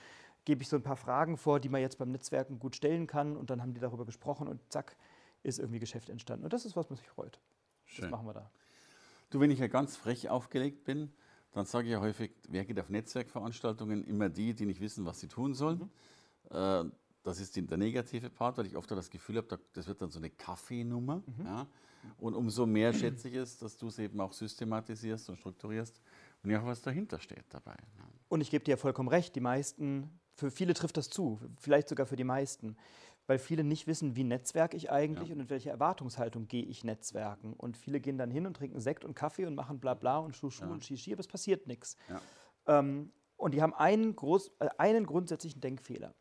gebe 0.45 0.63
ich 0.63 0.69
so 0.69 0.77
ein 0.77 0.83
paar 0.83 0.97
Fragen 0.97 1.37
vor, 1.37 1.59
die 1.59 1.69
man 1.69 1.81
jetzt 1.81 1.99
beim 1.99 2.13
Netzwerken 2.13 2.61
gut 2.61 2.77
stellen 2.77 3.09
kann 3.09 3.37
und 3.37 3.51
dann 3.51 3.61
haben 3.63 3.75
die 3.75 3.81
darüber 3.81 4.07
gesprochen 4.07 4.47
und 4.47 4.61
zack, 4.73 4.97
ist 5.43 5.59
irgendwie 5.59 5.81
Geschäft 5.81 6.09
entstanden. 6.09 6.45
Und 6.45 6.53
das 6.53 6.65
ist, 6.65 6.77
was 6.77 6.89
man 6.89 6.97
sich 6.97 7.09
freut. 7.09 7.41
Schön. 7.85 8.03
Das 8.03 8.11
machen 8.13 8.27
wir 8.29 8.35
da. 8.35 8.51
Du, 9.31 9.41
wenn 9.41 9.51
ich 9.51 9.59
ja 9.59 9.67
ganz 9.67 9.97
frech 9.97 10.31
aufgelegt 10.31 10.85
bin, 10.85 11.13
dann 11.51 11.67
sage 11.67 11.89
ich 11.89 11.93
ja 11.93 12.01
häufig, 12.01 12.31
wer 12.49 12.65
geht 12.65 12.79
auf 12.79 12.91
Netzwerkveranstaltungen? 12.91 14.05
Immer 14.05 14.29
die, 14.29 14.55
die 14.55 14.67
nicht 14.67 14.81
wissen, 14.81 15.05
was 15.05 15.19
sie 15.19 15.27
tun 15.27 15.55
sollen. 15.55 15.91
Mhm. 16.51 16.57
Äh, 16.57 16.85
das 17.27 17.41
ist 17.41 17.57
der 17.57 17.77
negative 17.77 18.31
Part, 18.31 18.57
weil 18.57 18.67
ich 18.67 18.77
oft 18.77 18.89
das 18.91 19.11
Gefühl 19.11 19.39
habe, 19.39 19.59
das 19.73 19.89
wird 19.89 20.01
dann 20.01 20.11
so 20.11 20.21
eine 20.21 20.31
Kaffeenummer. 20.31 21.25
Mhm. 21.27 21.45
Ja? 21.45 21.67
Und 22.19 22.35
umso 22.35 22.67
mehr 22.67 22.93
schätze 22.93 23.29
ich 23.29 23.35
es, 23.35 23.59
dass 23.59 23.77
du 23.77 23.89
es 23.89 23.99
eben 23.99 24.21
auch 24.21 24.33
systematisierst 24.33 25.29
und 25.29 25.37
strukturierst 25.37 26.01
und 26.45 26.51
ja 26.51 26.63
auch 26.63 26.67
was 26.67 26.83
dahinter 26.83 27.19
steht 27.19 27.45
dabei. 27.49 27.75
Und 28.29 28.43
ich 28.43 28.51
gebe 28.51 28.65
dir 28.65 28.77
vollkommen 28.77 29.09
recht, 29.09 29.35
die 29.35 29.41
meisten, 29.41 30.09
für 30.35 30.53
viele 30.53 30.73
trifft 30.73 30.97
das 30.97 31.11
zu, 31.11 31.41
vielleicht 31.59 31.89
sogar 31.89 32.07
für 32.07 32.17
die 32.17 32.25
meisten. 32.25 32.77
weil 33.27 33.41
viele 33.41 33.65
nicht 33.65 33.89
wissen, 33.89 34.15
wie 34.15 34.23
netzwerke 34.23 34.77
ich 34.77 34.91
eigentlich 34.91 35.31
ja. 35.31 35.35
und 35.35 35.41
in 35.41 35.51
welche 35.51 35.71
Erwartungshaltung 35.71 36.47
gehe 36.47 36.65
ich 36.65 36.85
netzwerken. 36.85 37.55
Und 37.55 37.77
viele 37.77 38.01
gehen 38.01 38.19
dann 38.19 38.31
hin 38.31 38.47
und 38.47 38.57
trinken 38.57 38.81
Sekt 38.81 39.05
und 39.05 39.15
Kaffee 39.15 39.47
und 39.47 39.55
machen 39.55 39.81
bla 39.81 39.95
bla 39.95 40.19
und 40.19 40.37
Schuh, 40.37 40.51
Schuh 40.51 40.67
ja. 40.67 40.71
und 40.71 40.85
Shishi, 40.85 41.13
aber 41.13 41.21
es 41.21 41.27
passiert 41.27 41.67
nichts. 41.67 41.97
Ja. 42.09 42.21
Ähm, 42.79 43.11
und 43.37 43.53
die 43.53 43.63
haben 43.63 43.75
einen, 43.75 44.15
groß, 44.15 44.53
äh, 44.61 44.69
einen 44.79 45.07
grundsätzlichen 45.07 45.61
Denkfehler. 45.61 46.15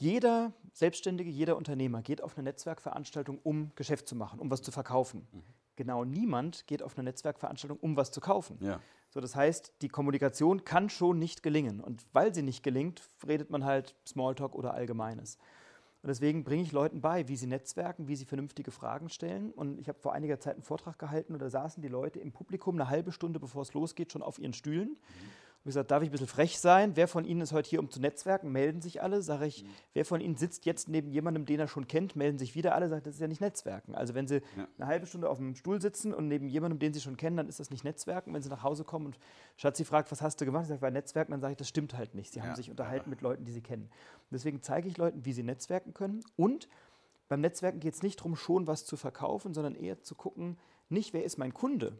Jeder 0.00 0.54
Selbstständige, 0.72 1.28
jeder 1.28 1.58
Unternehmer 1.58 2.00
geht 2.00 2.22
auf 2.22 2.36
eine 2.36 2.44
Netzwerkveranstaltung, 2.44 3.38
um 3.42 3.70
Geschäft 3.76 4.08
zu 4.08 4.16
machen, 4.16 4.40
um 4.40 4.50
was 4.50 4.62
zu 4.62 4.72
verkaufen. 4.72 5.28
Mhm. 5.30 5.42
Genau 5.76 6.04
niemand 6.04 6.66
geht 6.66 6.82
auf 6.82 6.96
eine 6.96 7.04
Netzwerkveranstaltung, 7.04 7.78
um 7.78 7.98
was 7.98 8.10
zu 8.10 8.22
kaufen. 8.22 8.56
Ja. 8.62 8.80
So, 9.10 9.20
das 9.20 9.36
heißt, 9.36 9.74
die 9.82 9.88
Kommunikation 9.88 10.64
kann 10.64 10.88
schon 10.88 11.18
nicht 11.18 11.42
gelingen. 11.42 11.80
Und 11.80 12.06
weil 12.14 12.34
sie 12.34 12.42
nicht 12.42 12.62
gelingt, 12.62 13.02
redet 13.28 13.50
man 13.50 13.66
halt 13.66 13.94
Smalltalk 14.06 14.54
oder 14.54 14.72
Allgemeines. 14.72 15.36
Und 16.02 16.08
deswegen 16.08 16.44
bringe 16.44 16.62
ich 16.62 16.72
Leuten 16.72 17.02
bei, 17.02 17.28
wie 17.28 17.36
sie 17.36 17.46
netzwerken, 17.46 18.08
wie 18.08 18.16
sie 18.16 18.24
vernünftige 18.24 18.70
Fragen 18.70 19.10
stellen. 19.10 19.50
Und 19.52 19.78
ich 19.78 19.88
habe 19.88 19.98
vor 19.98 20.14
einiger 20.14 20.40
Zeit 20.40 20.54
einen 20.54 20.62
Vortrag 20.62 20.98
gehalten 20.98 21.34
und 21.34 21.42
da 21.42 21.50
saßen 21.50 21.82
die 21.82 21.88
Leute 21.88 22.20
im 22.20 22.32
Publikum 22.32 22.76
eine 22.76 22.88
halbe 22.88 23.12
Stunde, 23.12 23.38
bevor 23.38 23.62
es 23.62 23.74
losgeht, 23.74 24.12
schon 24.12 24.22
auf 24.22 24.38
ihren 24.38 24.54
Stühlen. 24.54 24.90
Mhm 24.90 25.39
habe 25.60 25.68
gesagt, 25.68 25.90
darf 25.90 26.02
ich 26.02 26.08
ein 26.08 26.12
bisschen 26.12 26.26
frech 26.26 26.58
sein? 26.58 26.96
Wer 26.96 27.06
von 27.06 27.24
Ihnen 27.24 27.42
ist 27.42 27.52
heute 27.52 27.68
hier, 27.68 27.80
um 27.80 27.90
zu 27.90 28.00
netzwerken? 28.00 28.50
Melden 28.50 28.80
sich 28.80 29.02
alle. 29.02 29.20
Sage 29.20 29.46
ich, 29.46 29.62
mhm. 29.62 29.68
wer 29.92 30.04
von 30.06 30.20
Ihnen 30.20 30.36
sitzt 30.36 30.64
jetzt 30.64 30.88
neben 30.88 31.10
jemandem, 31.10 31.44
den 31.44 31.60
er 31.60 31.68
schon 31.68 31.86
kennt? 31.86 32.16
Melden 32.16 32.38
sich 32.38 32.54
wieder 32.54 32.74
alle. 32.74 32.88
Sagt, 32.88 33.06
das 33.06 33.14
ist 33.14 33.20
ja 33.20 33.28
nicht 33.28 33.42
Netzwerken. 33.42 33.94
Also 33.94 34.14
wenn 34.14 34.26
Sie 34.26 34.36
ja. 34.56 34.68
eine 34.78 34.86
halbe 34.86 35.06
Stunde 35.06 35.28
auf 35.28 35.36
dem 35.36 35.54
Stuhl 35.54 35.80
sitzen 35.80 36.14
und 36.14 36.28
neben 36.28 36.48
jemandem, 36.48 36.78
den 36.78 36.94
Sie 36.94 37.00
schon 37.00 37.18
kennen, 37.18 37.36
dann 37.36 37.48
ist 37.48 37.60
das 37.60 37.70
nicht 37.70 37.84
Netzwerken. 37.84 38.32
Wenn 38.32 38.42
Sie 38.42 38.48
nach 38.48 38.62
Hause 38.62 38.84
kommen 38.84 39.06
und 39.06 39.18
Schatzi 39.56 39.84
fragt, 39.84 40.10
was 40.10 40.22
hast 40.22 40.40
du 40.40 40.46
gemacht? 40.46 40.62
Ich 40.62 40.68
sage, 40.68 40.80
bei 40.80 40.90
Netzwerken, 40.90 41.32
dann 41.32 41.40
sage 41.42 41.52
ich, 41.52 41.58
das 41.58 41.68
stimmt 41.68 41.94
halt 41.94 42.14
nicht. 42.14 42.32
Sie 42.32 42.38
ja. 42.38 42.46
haben 42.46 42.56
sich 42.56 42.70
unterhalten 42.70 43.10
mit 43.10 43.20
Leuten, 43.20 43.44
die 43.44 43.52
Sie 43.52 43.60
kennen. 43.60 43.82
Und 43.84 44.32
deswegen 44.32 44.62
zeige 44.62 44.88
ich 44.88 44.96
Leuten, 44.96 45.24
wie 45.24 45.32
sie 45.32 45.42
netzwerken 45.42 45.92
können. 45.92 46.24
Und 46.36 46.68
beim 47.28 47.40
Netzwerken 47.40 47.80
geht 47.80 47.94
es 47.94 48.02
nicht 48.02 48.20
darum, 48.20 48.36
schon 48.36 48.66
was 48.66 48.84
zu 48.84 48.96
verkaufen, 48.96 49.54
sondern 49.54 49.74
eher 49.74 50.00
zu 50.02 50.14
gucken, 50.14 50.56
nicht 50.88 51.12
wer 51.12 51.24
ist 51.24 51.38
mein 51.38 51.54
Kunde, 51.54 51.98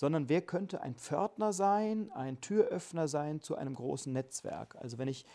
sondern 0.00 0.30
wer 0.30 0.40
könnte 0.40 0.80
ein 0.80 0.94
Pförtner 0.94 1.52
sein, 1.52 2.10
ein 2.12 2.40
Türöffner 2.40 3.06
sein 3.06 3.42
zu 3.42 3.54
einem 3.56 3.74
großen 3.74 4.10
Netzwerk. 4.10 4.74
Also 4.76 4.96
wenn 4.96 5.08
ich, 5.08 5.26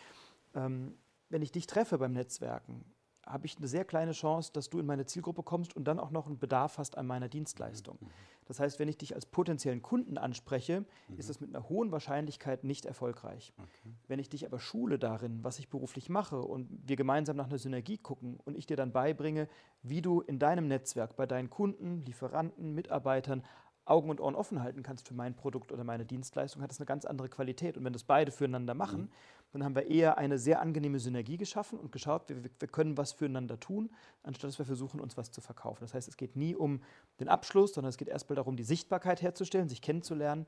ähm, 0.55 0.97
wenn 1.29 1.43
ich 1.43 1.51
dich 1.51 1.67
treffe 1.67 1.99
beim 1.99 2.13
Netzwerken, 2.13 2.83
habe 3.27 3.45
ich 3.45 3.57
eine 3.57 3.67
sehr 3.67 3.85
kleine 3.85 4.13
Chance, 4.13 4.51
dass 4.53 4.71
du 4.71 4.79
in 4.79 4.87
meine 4.87 5.05
Zielgruppe 5.05 5.43
kommst 5.43 5.75
und 5.75 5.83
dann 5.85 5.99
auch 5.99 6.09
noch 6.09 6.25
einen 6.25 6.39
Bedarf 6.39 6.79
hast 6.79 6.97
an 6.97 7.05
meiner 7.05 7.29
Dienstleistung. 7.29 7.99
Mhm. 8.01 8.07
Das 8.45 8.59
heißt, 8.59 8.79
wenn 8.79 8.87
ich 8.87 8.97
dich 8.97 9.13
als 9.13 9.27
potenziellen 9.27 9.83
Kunden 9.83 10.17
anspreche, 10.17 10.81
mhm. 10.81 11.17
ist 11.17 11.29
das 11.29 11.39
mit 11.41 11.55
einer 11.55 11.69
hohen 11.69 11.91
Wahrscheinlichkeit 11.91 12.63
nicht 12.63 12.85
erfolgreich. 12.85 13.53
Okay. 13.57 13.93
Wenn 14.07 14.17
ich 14.17 14.29
dich 14.29 14.47
aber 14.47 14.59
schule 14.59 14.97
darin, 14.97 15.43
was 15.43 15.59
ich 15.59 15.69
beruflich 15.69 16.09
mache 16.09 16.41
und 16.41 16.69
wir 16.87 16.95
gemeinsam 16.95 17.37
nach 17.37 17.47
einer 17.47 17.59
Synergie 17.59 17.99
gucken 17.99 18.39
und 18.45 18.57
ich 18.57 18.65
dir 18.65 18.77
dann 18.77 18.91
beibringe, 18.91 19.47
wie 19.83 20.01
du 20.01 20.21
in 20.21 20.39
deinem 20.39 20.67
Netzwerk 20.67 21.15
bei 21.15 21.27
deinen 21.27 21.51
Kunden, 21.51 22.03
Lieferanten, 22.03 22.73
Mitarbeitern 22.73 23.43
Augen 23.85 24.09
und 24.09 24.19
Ohren 24.19 24.35
offen 24.35 24.61
halten 24.63 24.81
kannst 24.83 25.07
für 25.07 25.13
mein 25.13 25.35
Produkt 25.35 25.71
oder 25.71 25.83
meine 25.83 26.05
Dienstleistung, 26.05 26.61
hat 26.61 26.71
das 26.71 26.79
eine 26.79 26.87
ganz 26.87 27.05
andere 27.05 27.29
Qualität. 27.29 27.77
Und 27.77 27.85
wenn 27.85 27.93
das 27.93 28.03
beide 28.03 28.31
füreinander 28.31 28.73
machen, 28.73 29.01
mhm. 29.01 29.09
dann 29.53 29.63
haben 29.63 29.75
wir 29.75 29.87
eher 29.87 30.17
eine 30.17 30.39
sehr 30.39 30.59
angenehme 30.59 30.99
Synergie 30.99 31.37
geschaffen 31.37 31.79
und 31.79 31.91
geschaut, 31.91 32.27
wir, 32.27 32.43
wir, 32.43 32.67
können 32.67 32.97
was 32.97 33.13
füreinander 33.13 33.59
tun, 33.59 33.91
anstatt 34.23 34.49
dass 34.49 34.57
wir 34.57 34.65
versuchen, 34.65 34.99
uns 34.99 35.17
was 35.17 35.31
zu 35.31 35.39
verkaufen. 35.39 35.81
Das 35.81 35.93
heißt, 35.93 36.07
es 36.07 36.17
geht 36.17 36.35
nie 36.35 36.55
um 36.55 36.81
den 37.19 37.29
Abschluss, 37.29 37.73
sondern 37.73 37.89
es 37.89 37.97
geht 37.97 38.07
erstmal 38.07 38.35
darum, 38.35 38.55
die 38.55 38.63
Sichtbarkeit 38.63 39.21
herzustellen, 39.21 39.69
sich 39.69 39.81
kennenzulernen. 39.81 40.47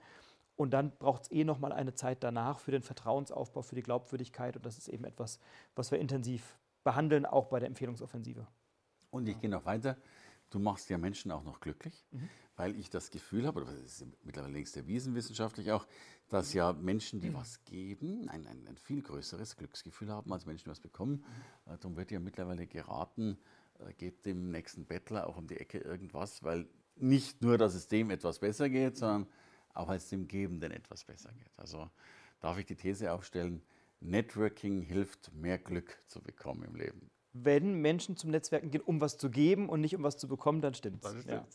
Und 0.56 0.72
dann 0.72 0.92
braucht 0.98 1.24
es 1.24 1.32
eh 1.32 1.44
nochmal 1.44 1.72
eine 1.72 1.94
Zeit 1.94 2.24
danach 2.24 2.60
für 2.60 2.72
den 2.72 2.82
Vertrauensaufbau, 2.82 3.62
für 3.62 3.76
die 3.76 3.84
Glaubwürdigkeit. 3.84 4.56
Und 4.56 4.66
das 4.66 4.80
ist 4.80 4.88
eben 4.88 5.04
etwas, 5.04 5.40
was 5.76 5.92
wir 5.92 6.00
intensiv 6.00 6.58
behandeln, 6.84 7.28
auch 7.28 7.46
bei 7.46 7.60
der 7.60 7.68
Empfehlungsoffensive. 7.68 8.48
Und 9.12 9.30
ich 9.30 9.40
gehe 9.40 9.50
noch 9.50 9.66
weiter. 9.66 9.98
Du 10.50 10.60
machst 10.60 10.90
ja 10.90 10.98
Menschen 10.98 11.32
auch 11.32 11.44
noch 11.44 11.60
glücklich. 11.60 12.06
Mhm 12.12 12.30
weil 12.58 12.76
ich 12.76 12.90
das 12.90 13.12
Gefühl 13.12 13.46
habe, 13.46 13.62
oder 13.62 13.72
das 13.72 13.82
ist 13.82 14.06
mittlerweile 14.24 14.54
längst 14.54 14.76
erwiesen 14.76 15.16
wissenschaftlich 15.16 15.72
auch, 15.72 15.88
dass 16.28 16.54
ja 16.54 16.74
Menschen, 16.74 17.22
die 17.22 17.34
was 17.34 17.64
geben, 17.64 18.28
ein, 18.30 18.46
ein, 18.48 18.68
ein 18.68 18.78
viel 18.78 19.02
größeres 19.04 19.56
Glücksgefühl 19.56 20.10
haben, 20.10 20.34
als 20.34 20.46
Menschen, 20.46 20.66
die 20.66 20.72
was 20.72 20.80
bekommen. 20.80 21.24
Äh, 21.68 21.78
darum 21.78 21.96
wird 21.96 22.12
ja 22.12 22.20
mittlerweile 22.20 22.66
geraten, 22.66 23.38
äh, 23.80 23.94
gebt 23.94 24.26
dem 24.26 24.50
nächsten 24.50 24.86
Bettler 24.86 25.28
auch 25.28 25.38
um 25.38 25.48
die 25.48 25.58
Ecke 25.58 25.78
irgendwas, 25.78 26.44
weil 26.44 26.68
nicht 26.96 27.44
nur, 27.44 27.60
dass 27.60 27.76
es 27.76 27.88
dem 27.88 28.10
etwas 28.10 28.40
besser 28.40 28.70
geht, 28.70 28.98
sondern 28.98 29.28
auch 29.76 29.88
als 29.88 30.10
dem 30.10 30.28
Gebenden 30.28 30.72
etwas 30.72 31.06
besser 31.06 31.32
geht. 31.34 31.52
Also 31.58 31.90
darf 32.40 32.58
ich 32.58 32.66
die 32.66 32.76
These 32.76 33.14
aufstellen, 33.14 33.62
Networking 34.00 34.82
hilft, 34.82 35.32
mehr 35.34 35.60
Glück 35.60 36.02
zu 36.08 36.22
bekommen 36.22 36.64
im 36.64 36.76
Leben 36.76 37.12
wenn 37.44 37.82
Menschen 37.82 38.18
zum 38.18 38.32
Netzwerken 38.32 38.72
gehen, 38.72 38.82
um 38.82 39.02
was 39.02 39.18
zu 39.18 39.30
geben 39.30 39.70
und 39.70 39.82
nicht 39.82 39.96
um 39.96 40.04
was 40.04 40.18
zu 40.18 40.28
bekommen, 40.28 40.62
dann 40.62 40.74
stimmt 40.74 41.04
es. 41.04 41.26
Ja. 41.26 41.46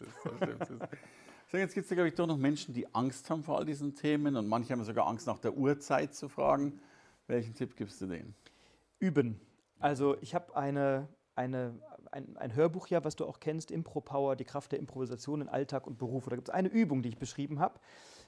So, 1.52 1.58
jetzt 1.58 1.74
gibt 1.74 1.84
es, 1.84 1.94
glaube 1.94 2.08
ich, 2.08 2.14
doch 2.14 2.26
noch 2.26 2.38
Menschen, 2.38 2.72
die 2.72 2.94
Angst 2.94 3.28
haben 3.28 3.42
vor 3.42 3.58
all 3.58 3.66
diesen 3.66 3.94
Themen 3.94 4.36
und 4.36 4.48
manche 4.48 4.72
haben 4.72 4.82
sogar 4.84 5.06
Angst, 5.06 5.26
nach 5.26 5.38
der 5.38 5.54
Uhrzeit 5.54 6.14
zu 6.14 6.30
fragen. 6.30 6.80
Welchen 7.26 7.52
Tipp 7.54 7.76
gibst 7.76 8.00
du 8.00 8.06
denen? 8.06 8.34
Üben. 8.98 9.38
Also 9.78 10.16
ich 10.22 10.34
habe 10.34 10.56
eine, 10.56 11.08
eine, 11.34 11.74
ein, 12.10 12.38
ein, 12.38 12.54
Hörbuch 12.54 12.86
ja, 12.86 13.04
was 13.04 13.16
du 13.16 13.26
auch 13.26 13.38
kennst, 13.38 13.70
Impro 13.70 14.00
Power, 14.00 14.34
die 14.34 14.44
Kraft 14.44 14.72
der 14.72 14.78
Improvisation 14.78 15.42
in 15.42 15.48
Alltag 15.50 15.86
und 15.86 15.98
Beruf. 15.98 16.24
Da 16.26 16.36
gibt 16.36 16.48
es 16.48 16.54
eine 16.54 16.68
Übung, 16.68 17.02
die 17.02 17.10
ich 17.10 17.18
beschrieben 17.18 17.58
habe, 17.58 17.78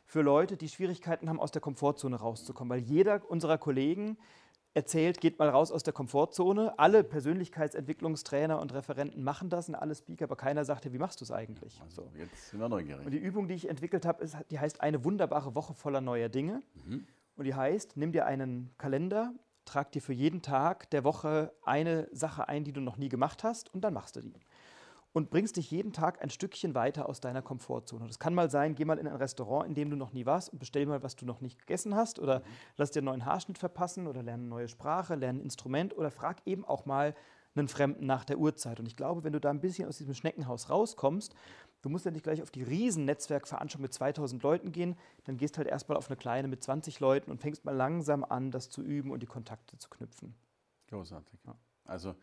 für 0.04 0.20
Leute, 0.20 0.58
die 0.58 0.68
Schwierigkeiten 0.68 1.30
haben, 1.30 1.40
aus 1.40 1.50
der 1.50 1.62
Komfortzone 1.62 2.16
rauszukommen. 2.16 2.70
Weil 2.70 2.84
jeder 2.84 3.22
unserer 3.30 3.56
Kollegen 3.56 4.18
erzählt, 4.74 5.20
geht 5.20 5.38
mal 5.38 5.48
raus 5.48 5.70
aus 5.72 5.82
der 5.84 5.92
Komfortzone. 5.92 6.78
Alle 6.78 7.04
Persönlichkeitsentwicklungstrainer 7.04 8.60
und 8.60 8.74
Referenten 8.74 9.22
machen 9.22 9.48
das 9.48 9.68
und 9.68 9.76
alle 9.76 9.94
Speaker, 9.94 10.24
aber 10.24 10.36
keiner 10.36 10.64
sagt 10.64 10.84
dir, 10.84 10.92
wie 10.92 10.98
machst 10.98 11.20
du 11.20 11.24
es 11.24 11.30
eigentlich? 11.30 11.80
Also, 11.80 12.02
so. 12.02 12.10
Jetzt 12.18 12.50
sind 12.50 12.60
wir 12.60 12.68
neugierig. 12.68 13.06
Und 13.06 13.12
die 13.12 13.18
Übung, 13.18 13.48
die 13.48 13.54
ich 13.54 13.68
entwickelt 13.68 14.04
habe, 14.04 14.22
ist, 14.22 14.36
die 14.50 14.58
heißt 14.58 14.80
eine 14.80 15.04
wunderbare 15.04 15.54
Woche 15.54 15.74
voller 15.74 16.00
neuer 16.00 16.28
Dinge. 16.28 16.60
Mhm. 16.84 17.06
Und 17.36 17.44
die 17.44 17.54
heißt, 17.54 17.96
nimm 17.96 18.12
dir 18.12 18.26
einen 18.26 18.74
Kalender, 18.76 19.32
trag 19.64 19.92
dir 19.92 20.02
für 20.02 20.12
jeden 20.12 20.42
Tag 20.42 20.90
der 20.90 21.04
Woche 21.04 21.52
eine 21.62 22.08
Sache 22.12 22.48
ein, 22.48 22.64
die 22.64 22.72
du 22.72 22.80
noch 22.80 22.96
nie 22.96 23.08
gemacht 23.08 23.44
hast 23.44 23.72
und 23.72 23.82
dann 23.82 23.94
machst 23.94 24.16
du 24.16 24.20
die 24.20 24.32
und 25.14 25.30
bringst 25.30 25.56
dich 25.56 25.70
jeden 25.70 25.92
Tag 25.92 26.20
ein 26.22 26.28
Stückchen 26.28 26.74
weiter 26.74 27.08
aus 27.08 27.20
deiner 27.20 27.40
Komfortzone. 27.40 28.06
Das 28.08 28.18
kann 28.18 28.34
mal 28.34 28.50
sein, 28.50 28.74
geh 28.74 28.84
mal 28.84 28.98
in 28.98 29.06
ein 29.06 29.14
Restaurant, 29.14 29.66
in 29.66 29.74
dem 29.74 29.88
du 29.88 29.96
noch 29.96 30.12
nie 30.12 30.26
warst 30.26 30.52
und 30.52 30.58
bestell 30.58 30.84
mal, 30.86 31.04
was 31.04 31.14
du 31.14 31.24
noch 31.24 31.40
nicht 31.40 31.60
gegessen 31.60 31.94
hast 31.94 32.18
oder 32.18 32.40
mhm. 32.40 32.44
lass 32.76 32.90
dir 32.90 32.98
einen 32.98 33.06
neuen 33.06 33.24
Haarschnitt 33.24 33.56
verpassen 33.56 34.08
oder 34.08 34.24
lerne 34.24 34.42
eine 34.42 34.50
neue 34.50 34.68
Sprache, 34.68 35.14
lerne 35.14 35.38
ein 35.38 35.42
Instrument 35.42 35.96
oder 35.96 36.10
frag 36.10 36.42
eben 36.46 36.64
auch 36.64 36.84
mal 36.84 37.14
einen 37.54 37.68
Fremden 37.68 38.06
nach 38.06 38.24
der 38.24 38.38
Uhrzeit. 38.38 38.80
Und 38.80 38.86
ich 38.86 38.96
glaube, 38.96 39.22
wenn 39.22 39.32
du 39.32 39.38
da 39.38 39.50
ein 39.50 39.60
bisschen 39.60 39.86
aus 39.86 39.98
diesem 39.98 40.14
Schneckenhaus 40.14 40.68
rauskommst, 40.68 41.32
du 41.82 41.88
musst 41.88 42.04
ja 42.04 42.10
nicht 42.10 42.24
gleich 42.24 42.42
auf 42.42 42.50
die 42.50 42.64
riesen 42.64 43.04
Netzwerkveranstaltung 43.04 43.82
mit 43.82 43.94
2000 43.94 44.42
Leuten 44.42 44.72
gehen, 44.72 44.96
dann 45.26 45.36
gehst 45.36 45.58
halt 45.58 45.68
erstmal 45.68 45.96
auf 45.96 46.08
eine 46.08 46.16
kleine 46.16 46.48
mit 46.48 46.64
20 46.64 46.98
Leuten 46.98 47.30
und 47.30 47.40
fängst 47.40 47.64
mal 47.64 47.76
langsam 47.76 48.24
an, 48.24 48.50
das 48.50 48.68
zu 48.68 48.82
üben 48.82 49.12
und 49.12 49.22
die 49.22 49.26
Kontakte 49.26 49.78
zu 49.78 49.88
knüpfen. 49.88 50.34
Großartig. 50.88 51.38
Ja. 51.46 51.54
Also 51.84 52.16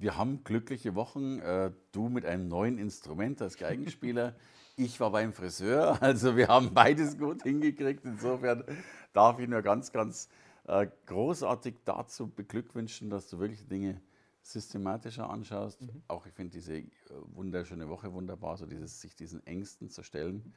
wir 0.00 0.16
haben 0.16 0.42
glückliche 0.44 0.94
Wochen. 0.94 1.38
Äh, 1.40 1.72
du 1.92 2.08
mit 2.08 2.24
einem 2.24 2.48
neuen 2.48 2.78
Instrument 2.78 3.40
als 3.42 3.56
Geigenspieler. 3.56 4.34
ich 4.76 4.98
war 4.98 5.10
beim 5.10 5.32
Friseur. 5.32 5.98
Also 6.00 6.36
wir 6.36 6.48
haben 6.48 6.72
beides 6.72 7.18
gut 7.18 7.42
hingekriegt. 7.42 8.04
Insofern 8.04 8.64
darf 9.12 9.38
ich 9.38 9.48
nur 9.48 9.62
ganz, 9.62 9.92
ganz 9.92 10.28
äh, 10.66 10.86
großartig 11.06 11.76
dazu 11.84 12.28
beglückwünschen, 12.28 13.10
dass 13.10 13.28
du 13.28 13.38
wirklich 13.38 13.66
Dinge 13.66 14.00
systematischer 14.42 15.28
anschaust. 15.28 15.82
Mhm. 15.82 16.02
Auch 16.08 16.26
ich 16.26 16.32
finde 16.32 16.52
diese 16.52 16.76
äh, 16.78 16.88
wunderschöne 17.34 17.88
Woche 17.88 18.12
wunderbar, 18.12 18.56
so 18.56 18.64
dieses, 18.64 19.00
sich 19.02 19.14
diesen 19.14 19.46
Ängsten 19.46 19.90
zu 19.90 20.02
stellen. 20.02 20.54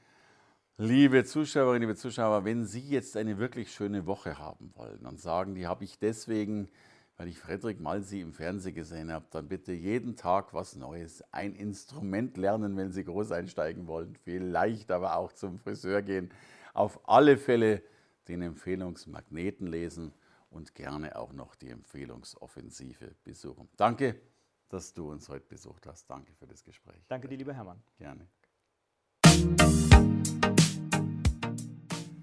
Liebe 0.77 1.23
Zuschauerinnen, 1.23 1.81
liebe 1.81 1.95
Zuschauer, 1.95 2.45
wenn 2.45 2.65
Sie 2.65 2.79
jetzt 2.79 3.15
eine 3.17 3.37
wirklich 3.37 3.71
schöne 3.71 4.07
Woche 4.07 4.39
haben 4.39 4.71
wollen 4.75 5.05
und 5.05 5.19
sagen, 5.19 5.53
die 5.53 5.67
habe 5.67 5.83
ich 5.83 5.99
deswegen 5.99 6.69
weil 7.17 7.27
ich 7.27 7.37
Frederik 7.37 7.79
Malsi 7.79 8.21
im 8.21 8.33
Fernsehen 8.33 8.75
gesehen 8.75 9.11
habe, 9.11 9.25
dann 9.31 9.47
bitte 9.47 9.71
jeden 9.71 10.15
Tag 10.15 10.53
was 10.53 10.75
Neues. 10.75 11.23
Ein 11.31 11.55
Instrument 11.55 12.37
lernen, 12.37 12.75
wenn 12.77 12.91
Sie 12.91 13.03
groß 13.03 13.31
einsteigen 13.31 13.87
wollen. 13.87 14.15
Vielleicht 14.23 14.91
aber 14.91 15.17
auch 15.17 15.31
zum 15.31 15.59
Friseur 15.59 16.01
gehen. 16.01 16.31
Auf 16.73 17.07
alle 17.07 17.37
Fälle 17.37 17.83
den 18.27 18.41
Empfehlungsmagneten 18.41 19.67
lesen 19.67 20.13
und 20.49 20.75
gerne 20.75 21.15
auch 21.17 21.33
noch 21.33 21.55
die 21.55 21.69
Empfehlungsoffensive 21.69 23.15
besuchen. 23.23 23.69
Danke, 23.77 24.19
dass 24.69 24.93
du 24.93 25.11
uns 25.11 25.29
heute 25.29 25.45
besucht 25.47 25.85
hast. 25.87 26.09
Danke 26.09 26.33
für 26.33 26.47
das 26.47 26.63
Gespräch. 26.63 27.03
Danke 27.07 27.27
dir, 27.27 27.37
lieber 27.37 27.53
Hermann. 27.53 27.83
Gerne. 27.97 28.27